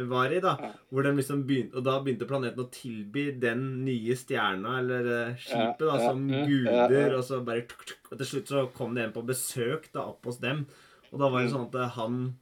[0.08, 0.56] var i, da.
[0.92, 5.34] Hvor de liksom begynte, og da begynte planeten å tilby den nye stjerna, eller eh,
[5.42, 7.16] skipet, da, som guder.
[7.18, 10.06] Og så bare tuk, tuk, Og til slutt så kom det en på besøk da,
[10.06, 10.66] opp hos dem.
[11.12, 11.56] Og da var det Mm.
[11.56, 12.36] sånn at han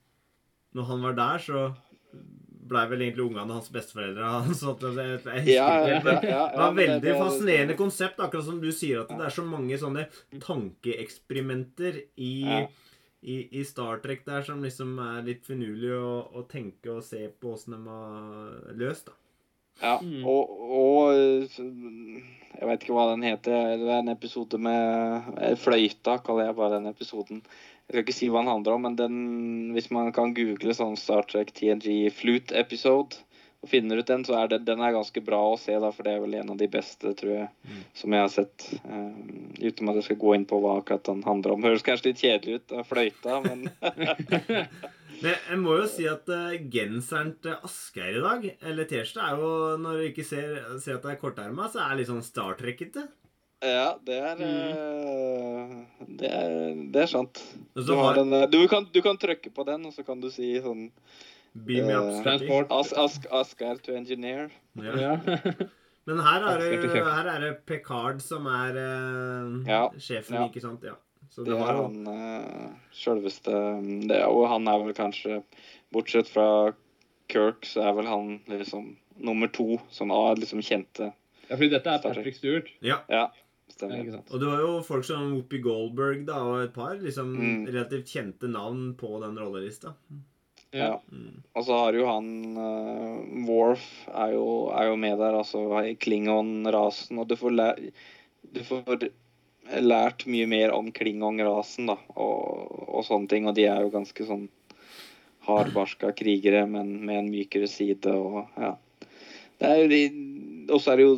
[0.75, 1.75] Når han var der, så
[2.71, 4.31] blei vel egentlig ungene hans besteforeldre.
[4.47, 4.61] hans.
[4.63, 7.77] så at jeg, jeg husker Ja, ja, ja, ja, det var det- veldig det- fascinerende
[7.79, 10.07] konsept, akkurat som du sier, at det er så mange sånne
[10.41, 12.67] tankeeksperimenter i, Ja.
[13.23, 17.27] i, i Star Trek der som liksom er litt finurlig å, å tenke og se
[17.41, 19.17] på åssen de har løst, da.
[19.81, 20.27] Ja, Mm.
[20.29, 21.13] og, og
[22.61, 23.79] Jeg vet ikke hva den heter.
[23.81, 27.41] Det er en episode med Fløyta, kaller jeg bare den episoden.
[27.91, 29.17] Jeg skal ikke si hva den handler om, men den,
[29.75, 33.19] hvis man kan google sånn Star Trek TNG Flute episode
[33.61, 36.07] og finner ut den, så er det, den er ganske bra å se, da, for
[36.07, 37.81] det er vel en av de beste, tror jeg, Mm.
[37.99, 38.69] som jeg har sett.
[38.87, 41.67] Um, uten at jeg skal gå inn på hva akkurat den handler om.
[41.67, 43.67] Høres kanskje litt kjedelig ut, av fløyta, men
[45.21, 49.43] Men jeg må jo si at uh, genseren til Asgeir i dag, eller T-skjorta, er
[49.43, 49.51] jo
[49.83, 52.57] Når du ikke ser, ser at det er korterma, så er det litt sånn Star
[52.57, 53.05] Trek-ete.
[53.61, 56.07] Ja, det er, mm.
[56.19, 57.41] det er Det er sant.
[57.77, 60.31] Du, har den, eh, du, kan, du kan trykke på den, og så kan du
[60.33, 60.89] si sånn
[61.53, 62.23] Beam me up, eh.
[62.23, 62.71] Transport.
[62.71, 64.51] Ask, Ask, Asgeir to engineer.
[64.79, 64.95] Ja.
[64.97, 65.15] Ja.
[66.09, 69.83] Men her er, det, her er det Picard som er eh, Ja.
[69.99, 70.47] sjefen, Ja.
[70.49, 70.87] ikke sant?
[70.87, 70.97] Ja.
[71.31, 73.53] Så Det det er han uh, sjølveste
[74.11, 75.43] det Og han er vel kanskje,
[75.95, 76.73] bortsett fra
[77.31, 81.13] Kirk, så er vel han liksom nummer to som er liksom kjente.
[81.47, 82.03] ja, fordi dette er.
[82.03, 82.73] Patrick Stewart.
[82.83, 83.29] Ja, Ja,
[83.75, 84.01] stemmer.
[84.03, 84.33] ikke sant?
[84.35, 87.67] Og det var jo folk som Whoopi Goldberg da, og et par liksom Mm.
[87.69, 89.95] relativt kjente navn på den rollelista.
[90.73, 91.01] Ja.
[91.11, 91.43] Mm.
[91.57, 93.83] Og så har jo han uh, Worf
[94.15, 97.19] er jo, er jo med der, altså i Klingon-rasen.
[97.19, 97.81] Og du får, lær,
[98.55, 99.09] du får
[99.81, 103.49] lært mye mer om Klingon-rasen, da, og, og sånne ting.
[103.51, 104.47] Og de er jo ganske sånn
[105.49, 108.77] hardbarska krigere, men med en mykere side, og ja.
[109.61, 110.03] Det er jo de
[110.73, 111.17] Og så er det jo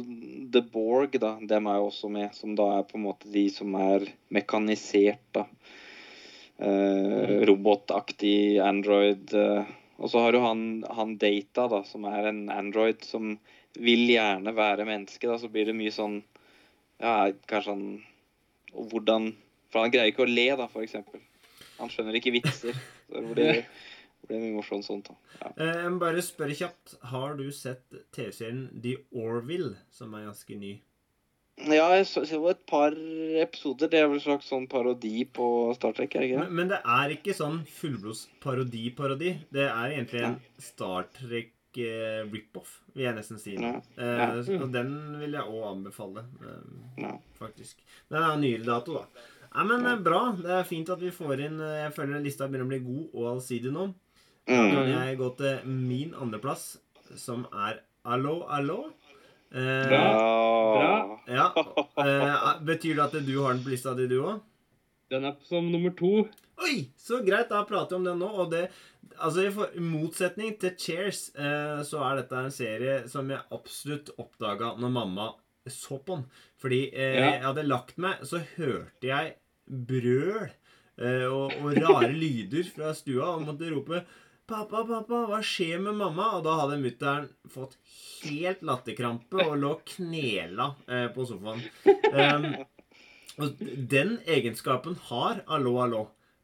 [0.53, 1.36] The Borg, da.
[1.40, 5.24] Dem er jo også med, som da er på en måte de som er mekanisert,
[5.36, 5.46] da.
[6.62, 9.32] Eh, robotaktig Android.
[9.34, 9.64] eh,
[9.98, 13.36] og så har du han, han Data, da, som er en Android som
[13.78, 15.28] vil gjerne være menneske.
[15.28, 16.22] da, Så blir det mye sånn
[17.03, 17.86] Ja, kanskje han
[18.72, 19.32] Hvordan
[19.72, 21.22] For han greier ikke å le, da, eksempel.
[21.78, 22.76] Han skjønner ikke vitser.
[23.09, 23.62] Så det blir,
[24.29, 25.09] det blir morsomt sånt.
[25.11, 25.14] da.
[25.43, 25.53] Ja.
[25.85, 26.97] Eh, bare spørre kjapt.
[27.12, 30.81] Har du sett TV-serien The Orville, som er ganske ny?
[31.62, 33.91] Ja, jeg så, så et par episoder.
[33.93, 35.47] Det er vel en slags sånn parodi på
[35.77, 36.57] Star Trek, er det ikke Men, det?
[36.61, 39.35] men det er ikke sånn fullblods parodi-parodi.
[39.53, 43.55] Det er egentlig en Star Trek eh, rip-off, vil jeg nesten si.
[43.61, 43.75] Ja.
[43.97, 44.43] Eh, Ja.
[44.43, 46.25] så- Og den vil jeg òg anbefale,
[46.99, 47.77] eh, faktisk.
[48.11, 49.07] Den det er nyere dato, da.
[49.55, 50.33] Nei, men eh, Bra.
[50.33, 53.11] Det er fint at vi får inn eh, Jeg føler lista begynner å bli god
[53.14, 53.95] og allsidig nå.
[54.47, 54.70] Da Mm.
[54.74, 56.78] kan jeg gå til min andreplass,
[57.16, 58.93] som er Allo, allo.
[59.55, 61.20] Eh, Bra.
[61.28, 61.53] Ja.
[62.03, 64.40] Eh, betyr det at du har den på lista di, du òg?
[65.11, 66.26] Den er som nummer to.
[66.59, 66.88] Oi!
[66.99, 68.30] Så greit, da prater vi om den nå.
[68.43, 68.70] Og det
[69.20, 73.40] Altså, i for- i motsetning til Cheers, eh, så er dette en serie som jeg
[73.53, 75.34] absolutt oppdaga når mamma
[75.68, 76.24] så på den.
[76.59, 77.30] Fordi eh, Ja.
[77.32, 79.34] jeg hadde lagt meg, så hørte jeg
[79.68, 80.51] brøl
[80.99, 84.03] eh, og, og rare lyder fra stua og måtte rope
[84.53, 87.78] 'Pappa, pappa, hva skjer med mamma?' Og da hadde mutter'n fått
[88.26, 91.62] helt latterkrampe og lå knela eh, på sofaen.
[92.12, 92.44] Um,
[93.40, 96.03] og den egenskapen har Allo, allo.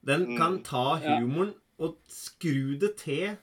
[0.08, 3.36] Den kan ta humoren og skru det til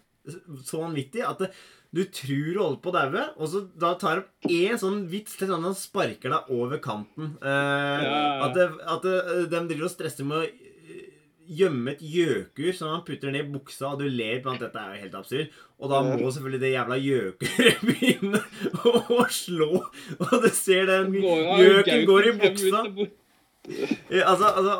[0.66, 1.52] så vanvittig at det,
[1.96, 5.38] du tror du holder på å daue, og så da tar opp én sånn vits
[5.38, 7.36] til sånn han sparker deg over kanten.
[7.40, 8.24] Eh, Ja.
[8.48, 10.65] At, det, at det, de driver og stresser med å
[11.46, 14.60] eh, gjemme et gjøkur som han putter ned i buksa, og du ler på at
[14.66, 15.60] dette er jo helt absurd.
[15.80, 18.42] Og da må selvfølgelig det jævla gjøkuret begynne
[18.86, 19.70] å, slå,
[20.20, 22.84] og du ser den gjøken går i buksa.
[23.66, 24.74] Altså, altså,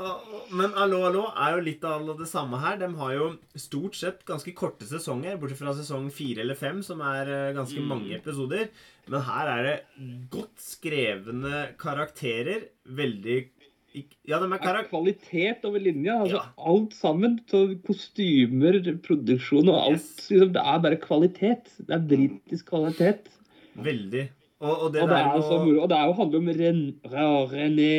[0.54, 2.76] men Allo Allo er jo litt av det samme her.
[2.78, 7.02] De har jo stort sett ganske korte sesonger, bortsett fra sesong fire eller fem, som
[7.02, 7.88] er eh, ganske Mm.
[7.90, 8.70] mange episoder.
[9.10, 9.76] Men her er det
[10.30, 12.68] godt skrevne karakterer.
[12.86, 13.40] Veldig
[14.28, 16.22] Ja, de er er kvalitet over linja.
[16.22, 16.72] Altså, Ja.
[16.72, 17.40] Alt sammen.
[17.48, 20.02] Så kostymer, produksjon og alt.
[20.02, 20.30] Yes.
[20.30, 21.72] Liksom, det er bare kvalitet.
[21.80, 23.30] Det er britisk kvalitet.
[23.76, 24.30] Veldig.
[24.60, 25.82] Og, og det Og det er jo moro.
[25.84, 26.84] Og det er jo handler om Ren
[27.52, 27.96] René.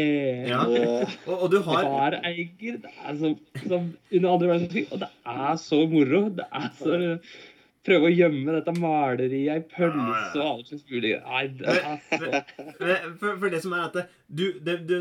[0.48, 0.62] Ja.
[1.28, 2.80] Og, og du har Bareiger.
[2.80, 3.36] Det er som,
[3.66, 4.86] som under andre verdenskrig.
[4.92, 6.28] Og det er så moro.
[6.28, 7.20] Det er så
[7.86, 11.12] Prøve å gjemme dette maleriet i pølse og alt slags mulig.
[11.22, 12.30] Nei, det er så
[13.20, 14.96] for, for det som er at det, du, det, du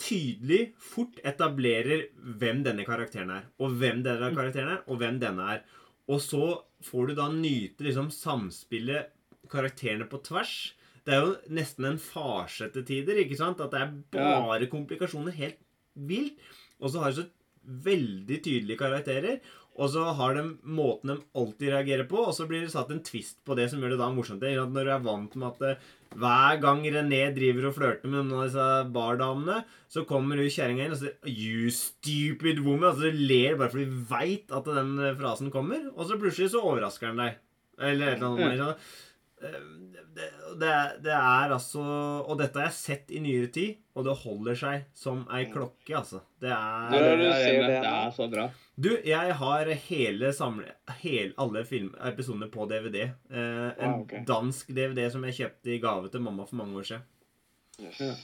[0.00, 2.08] tydelig fort etablerer
[2.40, 5.62] hvem denne karakteren er, og hvem denne karakteren er, og hvem denne er.
[6.10, 6.46] Og så
[6.84, 9.12] får du da nyte liksom samspillet
[9.52, 10.74] karakterene på tvers.
[11.04, 13.60] Det er jo nesten en farse til tider, ikke sant?
[13.60, 15.36] At det er bare komplikasjoner.
[15.36, 15.60] Helt
[15.94, 16.40] vilt.
[16.80, 17.28] Og så har du så
[17.64, 19.40] veldig tydelige karakterer.
[19.74, 23.02] Og så har de måten de alltid reagerer på, og så blir det satt en
[23.02, 24.44] twist på det som gjør det da morsomt.
[24.46, 28.10] Ikke at Når du er vant med at eh, hver gang René driver og flørter
[28.10, 29.56] med noen av disse bardamene,
[29.90, 32.92] så kommer hun kjerringa inn og sier 'You stupid woman'.
[32.92, 36.62] Altså du ler bare fordi du veit at den frasen kommer, og så plutselig så
[36.62, 37.42] overrasker han deg.
[37.80, 38.78] Eller et eller annet.
[39.44, 39.96] Ikke sant?
[39.96, 40.28] eh, det,
[40.60, 40.72] det,
[41.02, 41.82] det er altså
[42.28, 45.94] Og dette har jeg sett i nyere tid, og det holder seg som ei klokke,
[45.98, 46.20] altså.
[46.40, 48.44] Det er er du Jeg er ser det det er så bra.
[48.76, 50.72] Du, jeg har hele samle...
[51.02, 53.04] Hele, alle film, episodene på DVD.
[53.30, 54.14] Eh, en Wow, ok.
[54.26, 57.04] dansk DVD som jeg kjøpte i gave til mamma for mange år siden.
[57.82, 58.00] Yes.
[58.00, 58.14] Ja.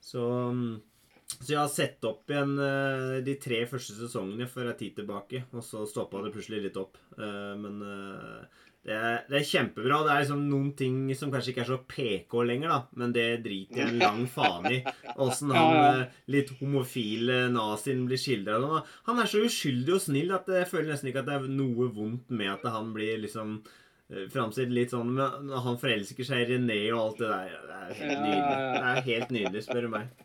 [0.00, 0.22] Så,
[0.54, 0.80] mm,
[1.28, 5.44] så jeg har sett opp igjen eh, de tre første sesongene for en tid tilbake,
[5.52, 6.96] og så stoppa det plutselig litt opp.
[7.18, 9.96] Eh, men eh, det, er, det er kjempebra.
[10.06, 13.24] Det er liksom noen ting som kanskje ikke er så PK lenger, da, men det
[13.44, 14.78] driter jeg en lang faen i.
[15.20, 15.90] Åssen han Ja, ja.
[16.06, 18.84] eh, litt homofile nazien blir skildra.
[19.10, 21.90] Han er så uskyldig og snill at jeg føler nesten ikke at det er noe
[21.98, 26.48] vondt med at han blir liksom eh, Framstilt litt sånn men Han forelsker seg i
[26.54, 27.58] René og alt det der.
[27.68, 28.56] Det er helt nydelig.
[28.78, 30.24] Det er helt nydelig, spør du meg.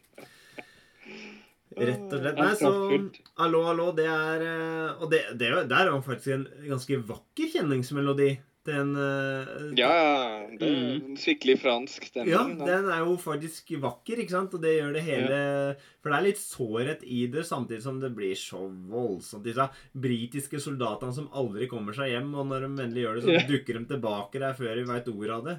[1.77, 2.37] Rett og slett.
[2.37, 2.71] Er Nei, så.
[3.41, 7.53] Hallo, hallo, det er eh, Og det, det, det er jo faktisk en ganske vakker
[7.57, 8.31] kjenningsmelodi.
[8.63, 10.19] Den uh, Ja, ja.
[10.55, 12.31] Det er en skikkelig fransk stemning.
[12.31, 14.53] ja, den er jo faktisk vakker, ikke sant?
[14.55, 15.39] Og det gjør det hele
[15.99, 19.43] For det er litt sårhet i det, samtidig som det blir så voldsomt.
[19.43, 19.67] Disse
[19.99, 23.43] britiske soldatene som aldri kommer seg hjem, og når de endelig gjør det, så Ja.
[23.51, 25.57] dukker de tilbake der før de veit ordet av det.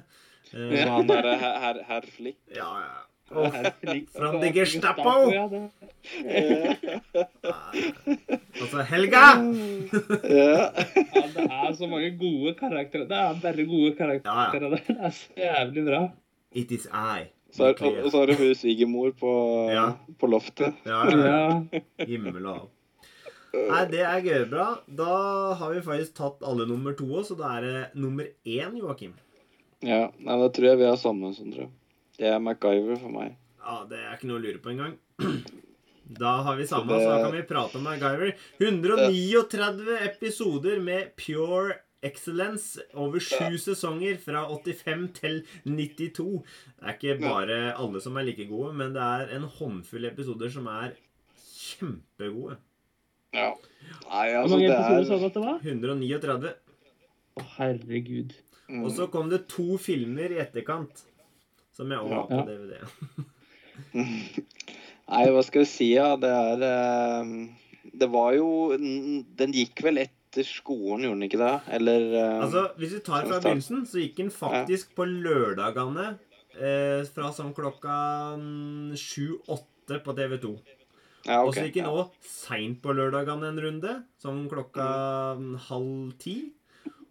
[0.49, 3.03] Uh, ja, han derre herr her, Flick ja, ja.
[3.29, 3.71] Her
[4.15, 5.13] From the Gestapo!
[5.33, 5.47] ja,
[8.61, 9.23] Altså, Helga!
[10.37, 10.69] Ja.
[11.35, 13.07] Det er så mange gode karakterer.
[13.09, 14.69] Det er bare gode karakterer.
[14.69, 14.77] der.
[14.87, 16.01] Det er så jævlig bra.
[16.55, 17.25] It is I.
[17.55, 19.31] Så er, og, og så har du hun svigermor på,
[19.71, 19.85] Ja.
[20.19, 20.73] på loftet.
[20.85, 21.27] Ja, ja.
[21.71, 22.05] Ja.
[22.05, 22.69] Himmel og hav.
[23.55, 24.65] Nei, det er gøy bra.
[24.97, 25.11] Da
[25.55, 29.13] har vi faktisk tatt alle nummer to òg, så da er det nummer én, Joakim.
[29.85, 31.69] Ja, nei, Da tror jeg vi er samme, Sondre.
[32.17, 33.35] Det er MacGyver for meg.
[33.65, 34.97] Ja, det er ikke noe å lure på engang.
[36.05, 38.35] Da har vi samme, Så det- så da kan vi prate om MacGyver.
[38.61, 46.43] 139 episoder med pure excellence over sju sesonger fra 85 til 92.
[46.77, 50.53] Det er ikke bare alle som er like gode, men det er en håndfull episoder
[50.53, 50.93] som er
[51.41, 52.59] kjempegode.
[53.33, 53.49] Ja.
[54.05, 55.59] Nei, Hvor altså, mange det episoder sa du at det var?
[55.65, 56.53] 139.
[57.35, 58.37] Å, herregud.
[58.69, 58.83] mm.
[58.85, 61.01] Og så kom det to filmer i etterkant,
[61.75, 62.45] som jeg også har på Ja.
[62.49, 62.73] DVD.
[65.05, 66.15] Nei, hva skal vi si, ja.
[66.17, 67.33] Det er eh,
[67.95, 68.47] Det var jo
[68.77, 71.53] Den gikk vel etter skolen, gjorde den ikke det?
[71.77, 76.07] Eller eh, Altså, Hvis vi tar fra begynnelsen, så gikk den faktisk på lørdagene
[76.55, 77.99] eh, fra sånn klokka
[78.39, 80.55] mm, sju-åtte på TV2.
[81.27, 81.93] ja, Og så gikk den ja.
[81.93, 84.87] òg seint på lørdagene en runde, sånn klokka
[85.39, 86.37] mm, halv ti.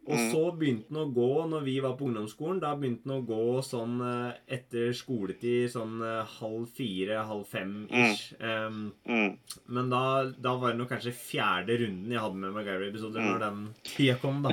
[0.07, 0.30] Og Mm.
[0.32, 2.61] så begynte den å gå når vi var på ungdomsskolen.
[2.61, 7.86] Da begynte den å gå sånn eh, etter skoletid, sånn eh, halv fire, halv fem
[7.90, 8.34] ish.
[8.38, 9.38] Um, Mm.
[9.68, 13.30] men da, da var det nok kanskje fjerde runden jeg hadde med MacGyver-episoder Mm.
[13.32, 14.50] når den tida kom, da.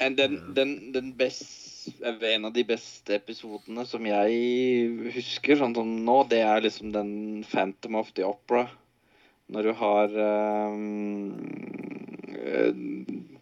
[0.00, 6.04] En- Den, den, den best, en av de beste episodene som jeg husker sånn som
[6.04, 8.68] nå, det er liksom den Phantom of the Opera.
[9.50, 10.08] Når du har
[10.70, 11.34] um,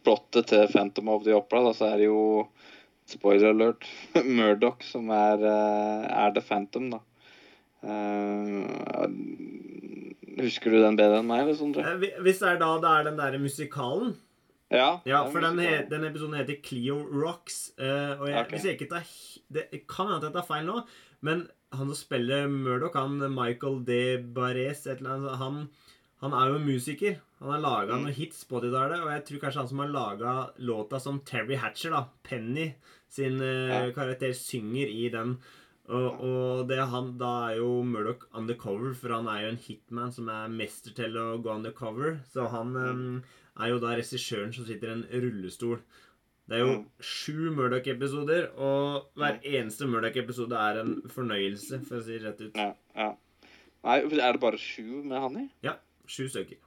[0.09, 2.23] plottet til Phantom of the Opera, da, så er det jo
[3.09, 3.87] Spoiler alert
[4.39, 7.01] Murdoch som er, eh, er The Phantom, da.
[7.89, 9.07] Eh,
[10.43, 11.93] husker du den bedre enn meg, eller?
[11.95, 14.17] Eh, Hvis det er da det er den derre musikalen
[14.69, 17.71] Ja, Ja, for den, he, den episoden heter Cleo Rocks.
[17.79, 18.51] og jeg, okay.
[18.51, 19.07] hvis jeg ikke tar
[19.49, 20.83] Det kan hende jeg tar feil nå,
[21.25, 24.19] men han som spiller Murdoch, han Michael D.
[24.37, 25.63] Barres, et eller annet, han,
[26.21, 27.19] han er jo musiker.
[27.41, 28.03] Han har laga Mm.
[28.05, 31.21] noen hits på det der, og jeg tror kanskje han som har laga låta som
[31.21, 32.75] Terry Hatcher, da, Penny,
[33.09, 33.91] sin eh, Ja.
[33.93, 35.39] karakter, synger i den.
[35.89, 40.13] Og, og det han, da er jo Murdoch undercover, for han er jo en hitman
[40.13, 42.19] som er mester til å gå undercover.
[42.31, 42.91] Så han Mm.
[42.91, 43.23] um,
[43.61, 45.79] er jo da regissøren som sitter i en rullestol.
[46.49, 46.87] Det er jo Mm.
[47.01, 52.57] sju Murdoch-episoder, og hver eneste Murdoch-episode er en fornøyelse, for å si det rett ut.
[52.57, 53.15] Ja, ja.
[53.85, 55.51] Nei, er det bare sju med han i?
[56.09, 56.59] Sju stykker.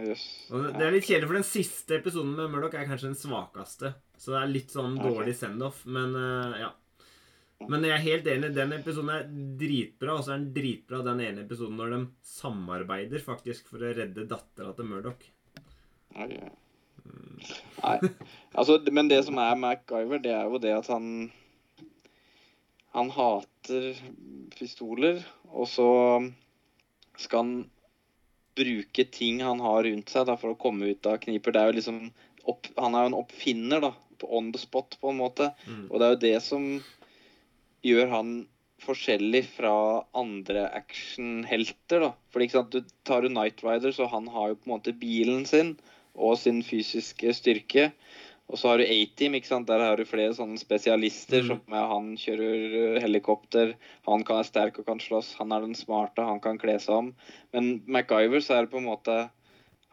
[0.00, 0.22] Yes.
[0.54, 3.94] Og det er litt kjedelig, for den siste episoden med Murdoch er kanskje den svakeste.
[4.20, 6.70] Så det er litt sånn dårlig send-off, men uh, ja.
[7.68, 9.26] Men jeg er helt enig, den episoden er
[9.60, 13.92] dritbra, og så er den dritbra den ene episoden når de samarbeider faktisk for å
[13.98, 15.26] redde dattera til Murdoch.
[16.14, 16.48] Ja, ja.
[17.80, 17.96] Nei,
[18.52, 21.30] altså, men det som er MacGyver, det er jo det at han
[22.94, 23.94] Han hater
[24.56, 25.90] pistoler, og så
[27.20, 27.52] skal han
[28.58, 31.54] bruke ting han har rundt seg da, for å komme ut av kniper.
[31.54, 32.00] Det er jo liksom
[32.50, 33.92] opp, Han er jo en oppfinner, da.
[34.20, 35.52] På on the spot, på en måte.
[35.66, 35.84] Mm.
[35.90, 36.66] Og det er jo det som
[37.86, 38.32] gjør han
[38.80, 39.72] forskjellig fra
[40.16, 42.10] andre actionhelter, da.
[42.32, 44.96] For ikke sant, du tar jo Night Rider, så han har jo på en måte
[44.96, 45.74] bilen sin
[46.16, 47.90] og sin fysiske styrke.
[48.50, 49.68] Og så har du A-Team, ikke sant.
[49.70, 51.44] Der har du flere sånne spesialister.
[51.44, 51.50] Mm.
[51.50, 53.74] Som er, han kjører eh, helikopter,
[54.08, 56.96] han kan være sterk og kan slåss, han er den smarte, han kan kle seg
[56.96, 57.12] om.
[57.54, 59.20] Men MacGyver så er det på en måte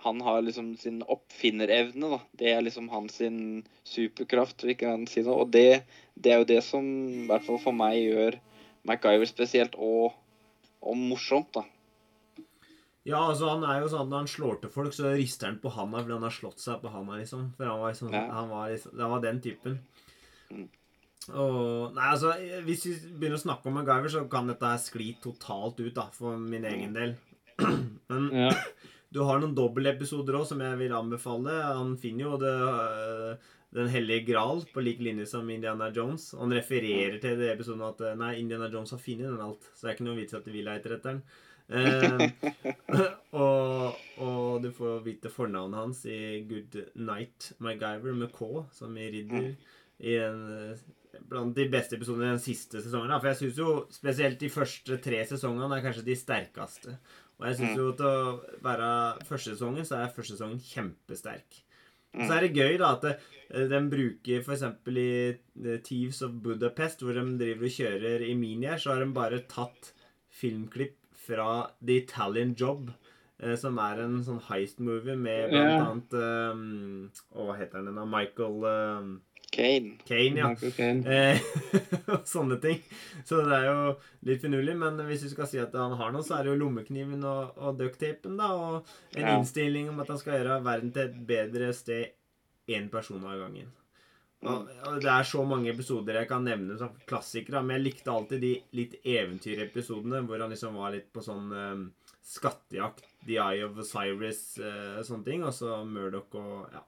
[0.06, 2.20] Han har liksom sin oppfinnerevne, da.
[2.38, 5.42] Det er liksom hans sin superkraft, vi kan si noe.
[5.42, 5.82] Og det,
[6.14, 8.38] det er jo det som i hvert fall for meg gjør
[8.86, 10.14] MacGyver spesielt, og,
[10.86, 11.66] og morsomt, da.
[13.08, 15.72] Ja, altså han er jo sånn Når han slår til folk, så rister han på
[15.72, 17.46] handa fordi han har slått seg på handa, liksom.
[17.56, 18.26] For han var liksom, Ja.
[18.36, 19.78] han var liksom Det var den typen.
[20.52, 20.68] Mm.
[21.36, 22.34] Og Nei, altså
[22.68, 26.38] Hvis vi begynner å snakke om MacGyver, så kan dette skli totalt ut, da, for
[26.38, 27.16] min egen del.
[28.12, 28.52] Men Ja.
[29.14, 31.56] du har noen dobbeltepisoder òg som jeg vil anbefale.
[31.80, 36.34] Han finner jo det øh, Den hellige gral på lik linje som Indiana Jones.
[36.40, 39.88] Han refererer til det episoden at øh, Nei, Indiana Jones har funnet den alt, så
[39.88, 41.22] det er ikke noe vits at vi leter etter den.
[41.68, 42.22] Eh,
[43.44, 49.10] og, og du får vite fornavnet hans i Good Night MacGyver med K, som i
[49.14, 49.52] ridder.
[49.98, 50.88] I en, eh,
[51.28, 53.12] blant de beste episodene i den siste sesongen.
[53.12, 53.20] Da.
[53.22, 56.98] For jeg syns jo spesielt de første tre sesongene er kanskje de sterkeste.
[57.38, 58.92] Og jeg syns jo til å være
[59.28, 61.64] første sesongen, så er første sesongen kjempesterk.
[62.18, 63.18] Og så er det gøy da at det,
[63.70, 64.64] de bruker f.eks.
[64.90, 69.12] i eh, Thieves of Budapest, hvor de driver og kjører i minier, så har de
[69.14, 69.92] bare tatt
[70.34, 70.98] filmklipp
[71.28, 72.90] fra The Italian Job,
[73.44, 75.86] eh, som er en sånn heist-movie med blant Ja.
[75.92, 78.06] annet um, hva heter den da?
[78.10, 79.16] Michael um,
[79.58, 79.96] Kane.
[80.06, 80.50] Kane, ja.
[81.08, 81.40] Eh,
[82.14, 82.82] og sånne ting.
[83.26, 83.94] Så det er jo
[84.28, 84.76] litt finurlig.
[84.78, 87.56] Men hvis du skal si at han har noe, så er det jo lommekniven og,
[87.58, 88.52] og ducktapen, da.
[88.54, 89.38] Og en Ja.
[89.40, 92.12] innstilling om at han skal gjøre verden til et bedre sted
[92.70, 93.72] én person av gangen.
[94.42, 98.52] Det er så mange episoder jeg kan nevne som klassikere, men jeg likte alltid de
[98.78, 101.82] litt eventyrepisodene hvor han liksom var litt på sånn eh,
[102.28, 106.82] skattejakt, The Eye of Osiris, uh, sånne ting, og så Murdoch og ja.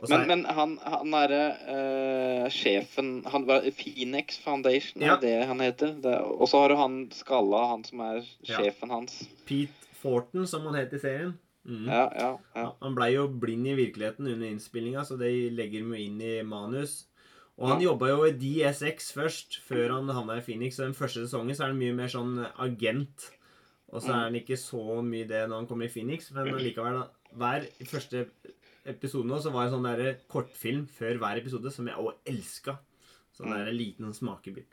[0.00, 5.06] Og så Men, er- men han, han er uh, sjefen han var Phoenix Foundation, er
[5.14, 5.16] Ja.
[5.20, 5.94] det han heter?
[6.00, 8.58] Det- Og så har du han skalla, han som er Ja.
[8.60, 9.24] sjefen hans.
[9.46, 11.34] Pete Forton, som han het i serien.
[11.66, 11.86] Mhm.
[11.88, 12.72] Ja, ja, ja.
[12.82, 17.06] Han blei jo blind i virkeligheten under innspillinga, så det legger de inn i manus.
[17.56, 17.88] Og han Ja.
[17.92, 20.76] jobba jo i DSX først, før han havna i Phoenix.
[20.76, 23.30] Så den første sesongen så er han mye mer sånn agent.
[23.92, 27.00] Og så er han ikke så mye det når han kommer i Phoenix, men likevel
[27.00, 27.08] da.
[27.34, 28.28] Hver første
[28.86, 32.78] episode nå så var det sånn der kortfilm før hver episode som jeg òg elska.
[33.32, 34.66] Sånn der liten smakebit.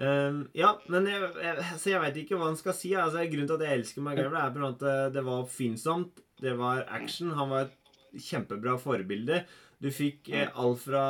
[0.00, 2.94] Um, ja, men jeg, jeg, så jeg veit ikke hva han skal si.
[2.96, 6.54] Altså, grunnen til at jeg elsker MacGyver, er på at eh, det var oppfinnsomt, det
[6.56, 9.42] var action, han var et kjempebra forbilde.
[9.80, 11.04] Du fikk eh, alt fra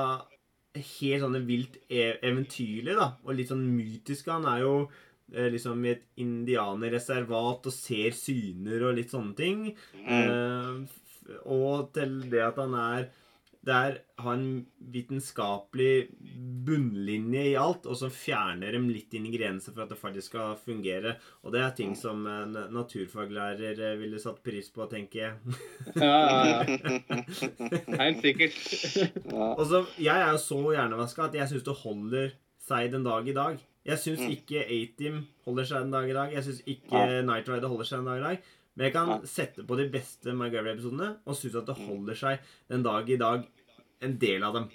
[0.75, 4.31] helt sånne vilt e eventyrlig, da, og litt sånn mytiske.
[4.31, 4.75] Han er jo
[5.35, 9.65] eh, liksom i et indianerreservat og ser syner og litt sånne ting.
[10.03, 10.11] Mm.
[10.19, 13.11] Eh, og til det at han er
[13.67, 16.09] der har en vitenskapelig
[16.65, 21.17] bunnlinje i alt, og så fjerner dem litt ingredienser for at det faktisk skal fungere.
[21.45, 25.59] Og det er ting som en naturfaglærer eh, ville satt pris på, tenker jeg.
[26.01, 27.21] Ja, ja, ja.
[28.01, 28.57] Helt sikkert.
[29.59, 32.33] Og så, Jeg er jo så hjernevaska at jeg syns det holder
[32.71, 33.61] seg den dag i dag.
[33.89, 34.33] Jeg syns Mm.
[34.37, 36.33] ikke A-Team holder seg den dag i dag.
[36.37, 37.21] Jeg syns ikke Ja.
[37.25, 38.51] Night Rider holder seg den dag i dag.
[38.77, 41.87] Men jeg kan sette på de beste MacGyver-episodene og synes at det Mm.
[41.89, 42.39] holder seg
[42.71, 43.47] den dag i dag.
[44.01, 44.69] En del av dem.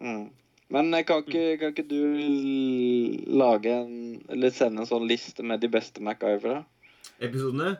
[0.00, 0.30] Mm.
[0.68, 5.60] Men eh, kan ikke, kan ikke du lage en Eller sende en sånn liste med
[5.62, 6.64] de beste MacGyvere?
[7.22, 7.76] Episodene?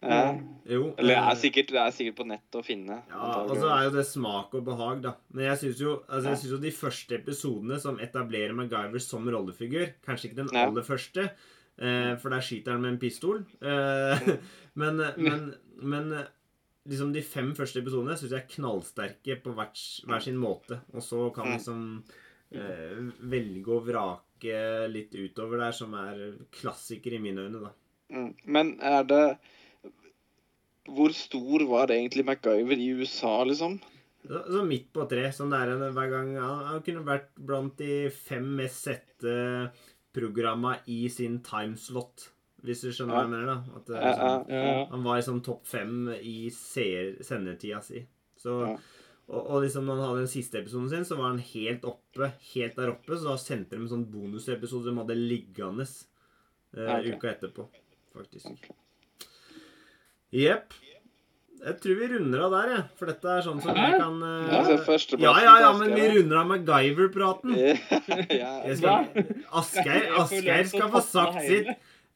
[0.00, 0.32] Ja.
[0.64, 0.94] Jo.
[0.96, 3.02] Eller det eh, er sikkert, det er sikkert på nettet å finne.
[3.12, 5.12] Ja, og så er jo det smak og behag, da.
[5.36, 9.28] Men jeg syns jo, altså, jeg synes jo de første episodene som etablerer MacGyver som
[9.28, 10.66] rollefigur Kanskje ikke den Ja.
[10.70, 11.36] aller første, eh,
[12.20, 13.42] for der skyter han med en pistol.
[13.64, 14.28] Eh,
[14.80, 15.46] men, men,
[15.80, 16.28] men eh,
[16.90, 19.70] liksom de fem første episodene syns jeg er knallsterke på hver,
[20.08, 20.80] hver sin måte.
[20.94, 21.84] Og så kan man liksom
[22.52, 22.98] eh,
[23.32, 24.58] velge og vrake
[24.90, 26.24] litt utover der, som er
[26.60, 27.72] klassiker i mine øyne, da.
[28.10, 28.32] Mm.
[28.50, 29.24] Men er det
[30.90, 33.76] Hvor stor var egentlig MacGyver i USA, liksom?
[34.24, 35.28] Så, så midt på tre.
[35.32, 39.36] Sånn der en- hver gang han, han kunne vært blant de fem mest sette
[40.16, 42.28] programma i sin timeslot.
[42.64, 43.76] Hvis du skjønner hva jeg mener, da.
[43.78, 44.86] At det er Ja, ja, Ja, ja.
[44.90, 48.02] han var liksom topp fem i sendetida si.
[48.36, 48.74] Så, Ja.
[49.28, 52.32] og, og liksom når han hadde den siste episoden sin, så var han helt oppe.
[52.52, 53.16] Helt der oppe.
[53.16, 55.86] Så da sendte de en sånn bonusepisode de hadde liggende
[56.76, 57.14] uh, okay.
[57.14, 57.68] uka etterpå,
[58.12, 58.70] faktisk.
[60.30, 60.74] Jepp.
[60.76, 60.89] Jepp.
[61.60, 62.84] Jeg tror vi runder av der, jeg.
[62.96, 64.48] For dette er sånn som vi kan uh...
[64.48, 67.56] Ja, så ja, ja, ja, men vi runder av MacGyver-praten.
[68.80, 69.10] skal-
[69.60, 71.68] Asgeir, Asgeir skal få sagt sitt.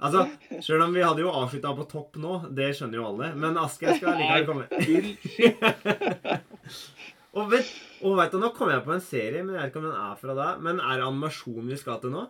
[0.05, 0.25] Altså,
[0.65, 3.95] Sjøl om vi hadde jo avslutta på topp nå, det skjønner jo alle, men Asgeir
[4.01, 4.65] skal likevel komme.
[7.35, 7.71] Og vet,
[8.07, 9.99] og vet du, Nå kom jeg på en serie, men jeg vet ikke om den
[9.99, 10.61] er fra deg.
[10.63, 12.23] Men er det animasjon vi skal til nå?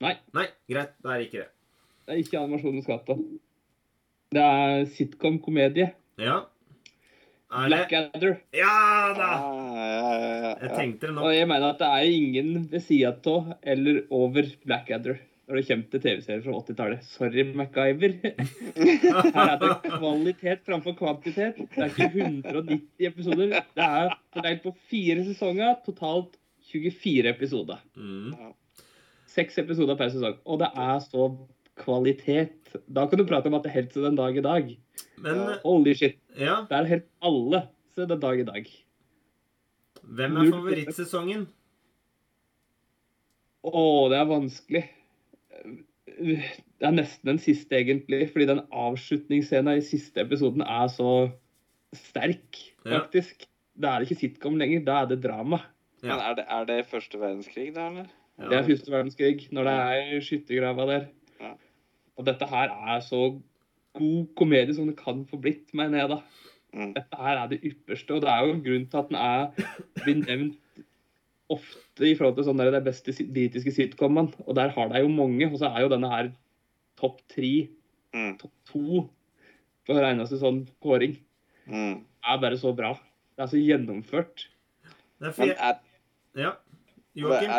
[0.00, 0.14] Nei.
[0.36, 0.94] Nei, Greit.
[1.04, 1.48] Det er ikke det.
[2.06, 3.18] Det er ikke animasjon vi skal gate.
[4.30, 5.88] Det er sitcom-komedie.
[6.22, 6.36] Ja.
[7.50, 8.36] Er det Blackadder.
[8.54, 8.74] Ja
[9.16, 9.30] da!
[9.74, 11.24] ja, Jeg tenkte det nå.
[11.26, 15.18] Og jeg mener at det er ingen ved sida av eller over Blackadder
[15.50, 17.06] når det kommer til TV-serier fra 80-tallet.
[17.10, 18.12] Sorry, MacGyver.
[19.34, 21.58] Her er det kvalitet framfor kvantitet.
[21.74, 23.56] Det er ikke 190 episoder.
[23.74, 26.38] Det er fordelt på fire sesonger, totalt
[26.70, 27.82] 24 episoder.
[27.98, 28.52] Mm.
[29.34, 30.38] Seks episoder per sesong.
[30.46, 31.32] Og det er så
[31.76, 32.74] kvalitet.
[32.88, 34.70] Da kan du prate om at det er helt til den dag i dag.
[35.18, 36.18] Men Holy shit.
[36.38, 38.66] ja, Det er helt alle til den dag i dag.
[40.02, 41.46] hvem er favorittsesongen?
[43.66, 44.84] Å, det er vanskelig.
[46.20, 48.30] Det er nesten den siste, egentlig.
[48.32, 51.30] Fordi den avslutningsscenen i siste episoden er så
[51.96, 52.56] sterk,
[52.86, 53.00] Ja.
[53.00, 53.46] faktisk.
[53.80, 55.60] Da er det ikke sitcom lenger, da er det drama.
[56.02, 56.16] Ja.
[56.16, 58.06] Men er det, er det første verdenskrig, da, eller?
[58.40, 61.06] Det er første verdenskrig, når det er skyttergrava der.
[62.20, 63.22] Og dette her er så
[63.96, 66.20] god komedie som det kan få blitt, mener jeg, da.
[66.76, 66.92] Mm.
[66.94, 69.70] Dette her er det ypperste, og det er jo en grunn til at den er
[70.04, 70.84] blir nevnt
[71.50, 74.30] ofte i forhold til sånn der de beste britiske sitcomene.
[74.46, 76.32] Og der har de jo mange, og så er jo denne her
[77.00, 77.68] topp tre,
[78.10, 78.32] Mm.
[78.40, 79.08] topp to
[79.86, 81.12] for hver eneste sånn kåring.
[81.70, 82.00] Mm.
[82.26, 82.92] er bare så bra.
[83.36, 84.48] Det er så gjennomført.
[85.20, 85.54] Det er fint.
[85.58, 85.78] er,
[86.36, 86.50] Ja.
[87.14, 87.50] Joakim?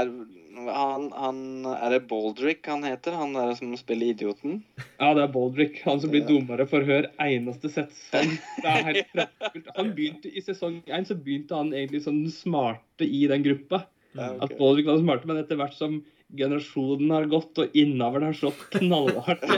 [0.56, 1.40] Han, han,
[1.72, 3.16] er det Baldrick han heter?
[3.20, 4.62] Han der som spiller idioten?
[5.00, 8.36] Ja, det er Baldrick, han som blir dummere for hver eneste sesong.
[8.62, 9.72] Det er helt praktfullt.
[9.78, 13.86] Han begynte I sesong én så begynte han egentlig som den smarte i den gruppa.
[14.18, 14.58] Ja, At.
[14.60, 16.02] Baldrick var den smarte, men etter hvert som
[16.38, 19.44] generasjonen har gått og innavlen har slått knallhardt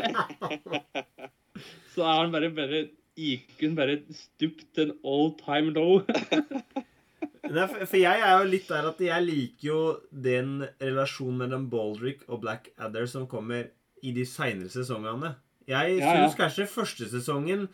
[1.94, 6.02] så er han bare, bare IQ-en bare stupt til en all time low.
[7.44, 9.80] Nei, for, jeg er jo litt der at jeg liker jo
[10.26, 13.66] den relasjonen mellom Baldrick og Blackadder som kommer
[14.04, 15.34] i de seinere sesongene.
[15.68, 16.30] Jeg Ja, ja.
[16.40, 17.68] kanskje første sesongen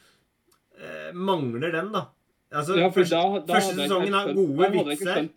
[0.80, 2.08] eh, mangler den, da.
[2.50, 5.30] Altså, Ja, for da, da første sesongen har gode vitser.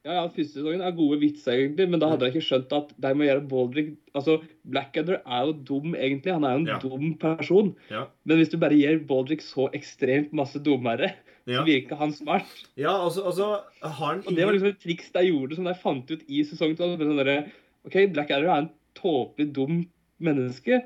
[0.00, 2.94] Ja, ja, første sesongen er gode vitser, egentlig, men da hadde jeg ikke skjønt at
[3.04, 6.32] de må gjøre Baldrick Altså, Blackadder er jo dum, egentlig.
[6.32, 6.78] Han er jo en Ja.
[6.80, 7.74] dum person.
[7.92, 8.06] Ja.
[8.24, 11.12] Men hvis du bare gir Baldrick så ekstremt masse dummere,
[11.48, 12.50] Ja, så virker han smart.
[12.76, 13.48] ja og altså
[13.80, 16.44] har han Og det var liksom et triks de gjorde, som de fant ut i
[16.46, 16.90] sesong to.
[17.00, 17.50] Sånn
[17.88, 19.80] OK, Blackadder er en tåpelig dum
[20.20, 20.82] menneske,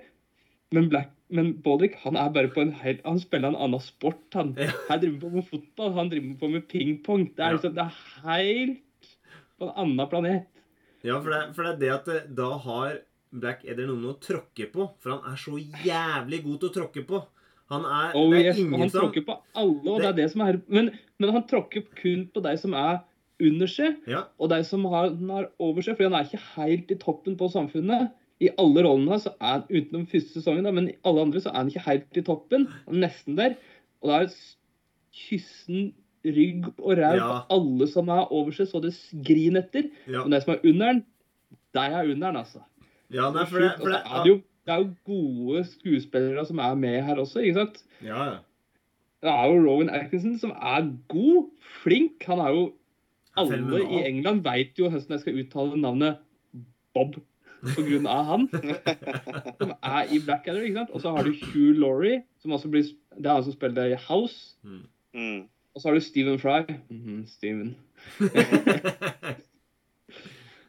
[0.75, 4.23] men, Black, men Baldrick han er bare på en hel, Han spiller en annen sport,
[4.35, 4.55] han.
[4.59, 4.71] Ja.
[4.89, 7.29] Her driver på med fotball, han driver på med pingpong.
[7.35, 9.11] Det er liksom, det er helt
[9.59, 10.47] på en annen planet.
[11.05, 12.99] Ja, for det, for det er det at det, da har
[13.35, 14.87] Blackadder noen å tråkke på.
[15.03, 17.21] For han er så jævlig god til å tråkke på.
[17.73, 20.17] Han er, Oh, det er yes, og han som tråkker på alle, og det er
[20.19, 22.99] det som er Men, men han tråkker kun på de som er
[23.41, 25.97] under seg, Ja, og de som har, han har over seg.
[25.97, 28.12] For han er ikke helt i toppen på samfunnet.
[28.45, 31.51] I alle rollene så er han utenom første sesongen, da, men i alle andre så
[31.51, 32.69] er han ikke helt i toppen.
[32.87, 33.57] Han er nesten der.
[34.05, 34.37] Og det er
[35.15, 35.93] kyssen,
[36.25, 37.27] rygg og ræv Ja.
[37.27, 38.95] på alle som er over seg, så det
[39.25, 39.91] griner etter.
[40.09, 40.23] ja.
[40.25, 41.05] Men de som er under den,
[41.75, 42.62] de er under den, altså.
[43.11, 46.59] ja nei, for det, for det er det, jo, det er jo gode skuespillere som
[46.59, 47.85] er med her også, ikke sant?
[48.03, 48.37] Ja, ja.
[49.25, 51.51] Det er jo Rowan Atkinson som er god,
[51.83, 52.25] flink.
[52.29, 52.65] Han er jo
[53.37, 56.21] Alle i England vet jo hvordan jeg skal uttale navnet
[56.95, 57.17] Bob
[57.65, 58.45] på grunn av han.
[59.61, 60.93] Som er i Blackadder, ikke sant?
[60.93, 62.85] Og så har du Hugh Laurie, som også blir
[63.17, 64.57] Det er han som spiller i House.
[64.62, 65.49] Mm.
[65.75, 66.61] Og så har du Stephen Fry.
[66.91, 67.77] Mhm, Steven.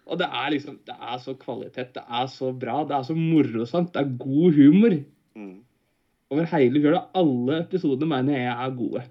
[0.06, 1.96] Og det er liksom Det er så kvalitet.
[1.96, 2.84] Det er så bra.
[2.88, 3.94] Det er så morosamt.
[3.94, 4.98] Det er god humor.
[5.36, 5.58] Mm.
[6.34, 7.04] Over hele fjøla.
[7.18, 9.06] Alle episodene mener jeg er gode.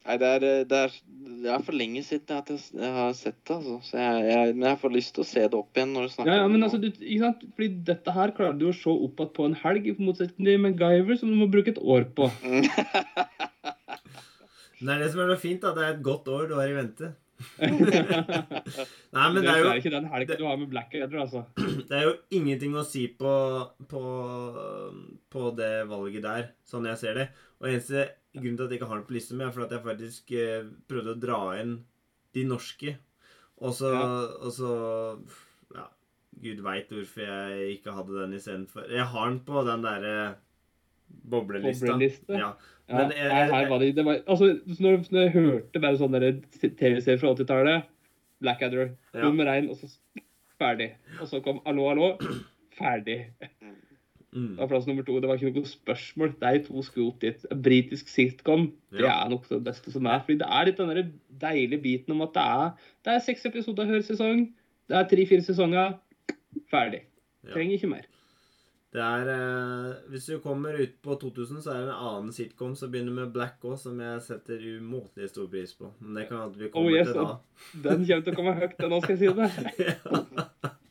[0.00, 0.94] Nei, det er, det, er,
[1.44, 3.74] det er for lenge siden at jeg, jeg har sett det, altså.
[3.84, 6.12] Så jeg, jeg, men jeg får lyst til å se det opp igjen når du
[6.14, 7.44] snakker Ja, ja, men altså, du, ikke sant?
[7.54, 10.64] Fordi dette her klarer du å se opp igjen på en helg, i motsetning til
[10.64, 12.30] MacGyver, som du må bruke et år på.
[12.42, 12.64] Mm.
[14.80, 15.74] Det er det som er så fint, da.
[15.76, 17.10] Det er et godt år du har i vente.
[17.60, 21.42] Nei, men det er jo ikke den helgen du har med Blackadder, altså.
[21.90, 23.32] Det er jo ingenting å si på,
[23.90, 24.02] på,
[25.32, 27.28] på det valget der, sånn jeg ser det.
[27.60, 29.74] Og eneste grunnen til at jeg ikke har den på lista mi, er for at
[29.74, 31.78] jeg faktisk eh, prøvde å dra inn
[32.36, 32.96] de norske.
[33.60, 34.04] Og så, Ja.
[34.40, 34.74] og så
[35.76, 35.88] Ja,
[36.44, 38.86] gud veit hvorfor jeg ikke hadde den istedenfor.
[38.88, 40.14] Jeg har den på den derre
[41.10, 41.90] boblelista.
[41.90, 42.38] Bobleliste?
[42.38, 42.52] Ja.
[42.90, 46.42] Ja, Men jeg- her var det, det var, altså, når, når jeg hørte bare sånne
[46.60, 47.82] TV-serier fra 80-tallet
[48.40, 49.20] Blackadder, Ja.
[49.22, 49.86] nummer én, og så
[50.58, 50.90] ferdig.
[51.20, 52.18] Og så kom 'Hallo, hallo',
[52.78, 53.26] ferdig.
[54.32, 54.48] Mm.
[54.54, 55.20] Det var plass nummer to.
[55.20, 56.34] Det var ikke noe spørsmål.
[56.40, 57.46] De to skulle opp dit.
[57.62, 59.24] Britisk sitcom det Ja.
[59.24, 60.20] er nok det beste som er.
[60.20, 61.06] Fordi det er litt den der
[61.40, 62.70] deilige biten om at det er,
[63.04, 64.52] det er seks episoder hver sesong.
[64.88, 65.94] Det er tre-fire sesonger.
[66.70, 67.00] Ferdig.
[67.44, 67.52] Ja.
[67.52, 68.02] Trenger ikke mer.
[68.90, 72.72] Det er eh, Hvis du kommer ut på 2000, så er det en annen sitcom
[72.76, 75.92] som begynner med Black òg, som jeg setter umåtelig stor pris på.
[76.00, 77.36] Men det kan at vi kommer Oh, yes, til da.
[77.86, 79.50] Den kommer til å komme høyt, den nå skal jeg si det.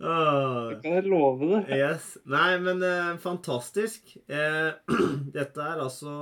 [0.00, 1.76] Det Kan jeg love det?
[1.76, 2.14] yes.
[2.24, 4.14] Nei, men eh, fantastisk.
[4.32, 4.70] Eh,
[5.36, 6.14] dette er altså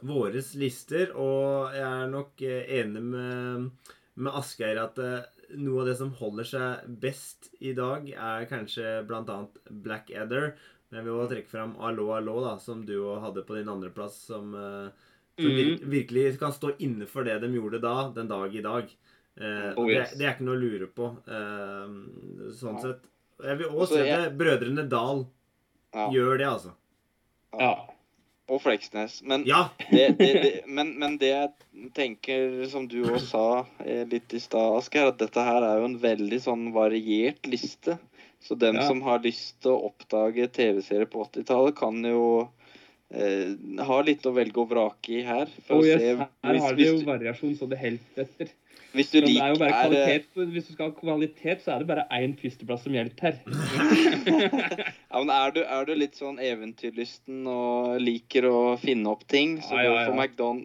[0.00, 3.68] våres lister, og jeg er nok eh, enig med,
[4.16, 5.26] med Asgeir at eh,
[5.56, 9.46] noe av det som holder seg best i dag, er kanskje bl.a.
[9.70, 10.54] Blackadder.
[10.90, 13.68] Men jeg vil også trekke fram Allo Allo, da, som du òg hadde på din
[13.72, 14.90] andreplass, som, eh,
[15.40, 15.80] som Mhm.
[15.90, 18.84] virkelig kan stå inne for det de gjorde da, den dag i dag.
[19.36, 20.14] Eh, Oh, det, yes.
[20.14, 22.82] det er ikke noe å lure på, eh, sånn ja.
[22.82, 23.00] sett.
[23.42, 25.26] Jeg vil òg jeg- at Brødrene Dal
[25.92, 26.08] Ja.
[26.10, 26.72] gjør det, altså.
[27.58, 27.88] Ja.
[28.52, 29.22] Og Fleksnes.
[29.24, 29.70] Men, Ja!
[29.90, 34.40] det, det, det, men, men det jeg tenker, som du òg sa eh, litt i
[34.42, 37.96] stad, Asgeir, at dette her er jo en veldig sånn variert liste.
[38.44, 38.84] Så dem Ja.
[38.84, 42.50] som har lyst til å oppdage TV-serier på 80-tallet, kan jo
[43.08, 43.54] eh,
[43.88, 45.48] ha litt å velge og vrake i her.
[45.64, 46.02] For Oh, å yes.
[46.02, 48.52] se Her hvis, har vi jo variasjon så det helt etter.
[48.94, 50.24] Hvis du Men det er.
[50.34, 53.40] Hvis du skal ha kvalitet, så er det bare én førsteplass som gjelder her.
[55.10, 59.58] ja, men er, du, er du litt sånn eventyrlysten og liker å finne opp ting,
[59.64, 60.04] så Ja, ja, ja.
[60.08, 60.62] for McDon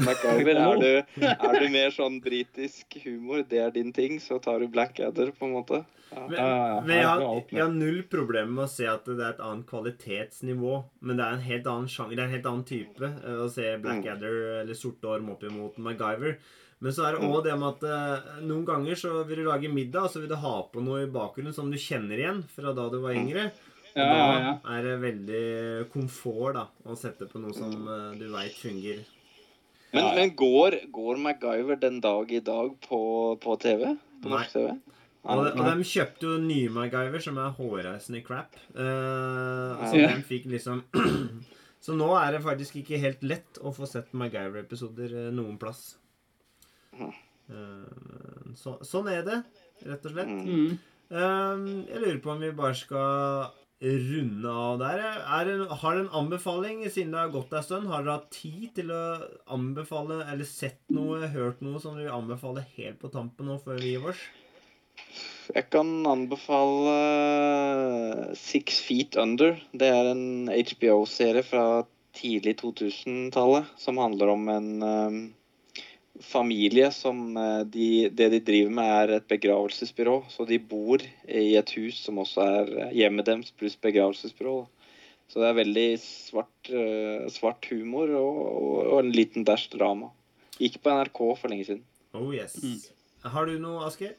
[0.00, 0.62] MacGyver.
[0.72, 4.70] Er du, er du mer sånn britisk humor, det er din ting, så tar du
[4.72, 5.82] Blackadder, på en måte.
[6.12, 6.80] Ja.
[6.84, 9.68] Men, jeg, har, jeg har null problemer med å se at det er et annet
[9.68, 10.74] kvalitetsnivå.
[11.00, 13.48] Men det er en helt annen sjanger, det er en helt annen type eh, å
[13.52, 16.36] se Blackadder eller Sorte Orm opp imot MacGyver.
[16.82, 19.70] Men så er det òg det med at eh, noen ganger så vil du lage
[19.70, 22.72] middag, og så vil du ha på noe i bakgrunnen som du kjenner igjen fra
[22.74, 23.48] da du var yngre.
[23.92, 24.52] Og Ja, ja, ja.
[24.64, 25.42] da er det veldig
[25.92, 29.04] komfort da, å sette på noe som eh, du veit fungerer.
[29.92, 33.00] Men, men går, går MacGyver den dag i dag på,
[33.42, 33.90] på TV?
[34.24, 34.38] På Nei.
[34.38, 34.70] norsk TV?
[35.22, 38.56] Og, og de kjøpte jo nye MacGyver, som er hårreisende crap.
[38.74, 40.08] Eh, så Ja.
[40.16, 40.82] de fikk liksom
[41.82, 45.96] Så nå er det faktisk ikke helt lett å få sett MacGyver-episoder noen plass.
[46.92, 49.40] Eh, så, sånn er det,
[49.88, 50.30] rett og slett.
[50.30, 50.78] Mm.
[51.12, 53.50] Eh, jeg lurer på om vi bare skal
[53.82, 55.00] runde av der.
[55.02, 57.90] Er det, har dere en anbefaling, siden det har gått en stund?
[57.90, 59.02] Har dere hatt tid til å
[59.56, 63.82] anbefale, eller sett noe, hørt noe som dere vil anbefale helt på tampen nå før
[63.82, 64.22] vi gir oss?
[65.52, 66.94] Jeg kan anbefale
[68.38, 69.58] Six Feet Under.
[69.74, 71.82] Det er en HBO-serie fra
[72.16, 75.10] tidlig 2000-tallet som handler om en eh,
[76.24, 80.16] familie som eh, de, Det de driver med, er et begravelsesbyrå.
[80.32, 84.56] Så de bor i et hus som også er hjemmet deres pluss begravelsesbyrå.
[85.32, 90.12] Så det er veldig svart, eh, svart humor og, og, og en liten dæsj drama.
[90.60, 91.84] Gikk på NRK for lenge siden.
[92.12, 92.58] Oh yes.
[92.60, 92.78] Mm.
[93.32, 94.16] Har du noe, Asker?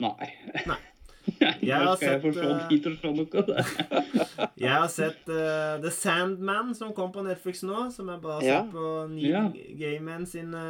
[0.00, 0.32] Nei.
[0.68, 0.80] Nei.
[1.70, 2.68] Jeg har sett, eh.
[4.60, 7.86] Jeg har sett uh, The Sandman, som kom på Netflix nå.
[7.94, 8.62] Som er basert Ja.
[8.72, 9.44] på Neil Ja.
[9.80, 10.62] Gaiman sine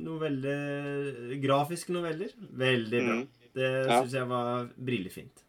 [0.00, 2.32] noveller Grafiske noveller.
[2.52, 3.14] Veldig bra.
[3.20, 3.28] Mm.
[3.54, 4.00] Det Ja.
[4.02, 5.44] syns jeg var brillefint.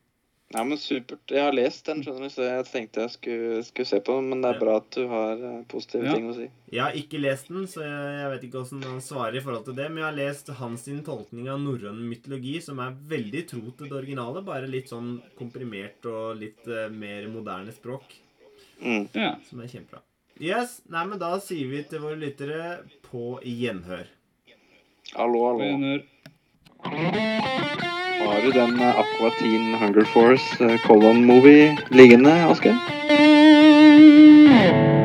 [0.54, 1.22] Ja, men supert.
[1.32, 4.26] Jeg har lest den, skjønner du, så jeg tenkte jeg skulle, skulle se på den.
[4.34, 4.60] Men det er Ja.
[4.60, 6.14] bra at du har eh, positive Ja.
[6.18, 6.49] ting å si.
[6.72, 9.66] Jeg har ikke lest den, så jeg, jeg vet ikke hvordan han svarer i forhold
[9.66, 9.88] til det.
[9.89, 13.97] Men jeg har lest hans tolkning av norrøn mytologi, som er veldig tro til det
[14.02, 14.43] originale.
[14.43, 18.04] Bare litt sånn komprimert og litt uh, mer moderne språk.
[18.82, 19.08] Mm.
[19.14, 19.36] Ja.
[19.47, 20.02] Som er kjempebra.
[20.41, 24.08] Yes, nei, men Da sier vi til våre lyttere på gjenhør.
[25.16, 26.04] Hallo, hallo.
[26.84, 27.88] Begynner.
[28.26, 32.78] Har du den eh, Aqua Teen Hunger Force eh, Colon Movie liggende, Asgeir?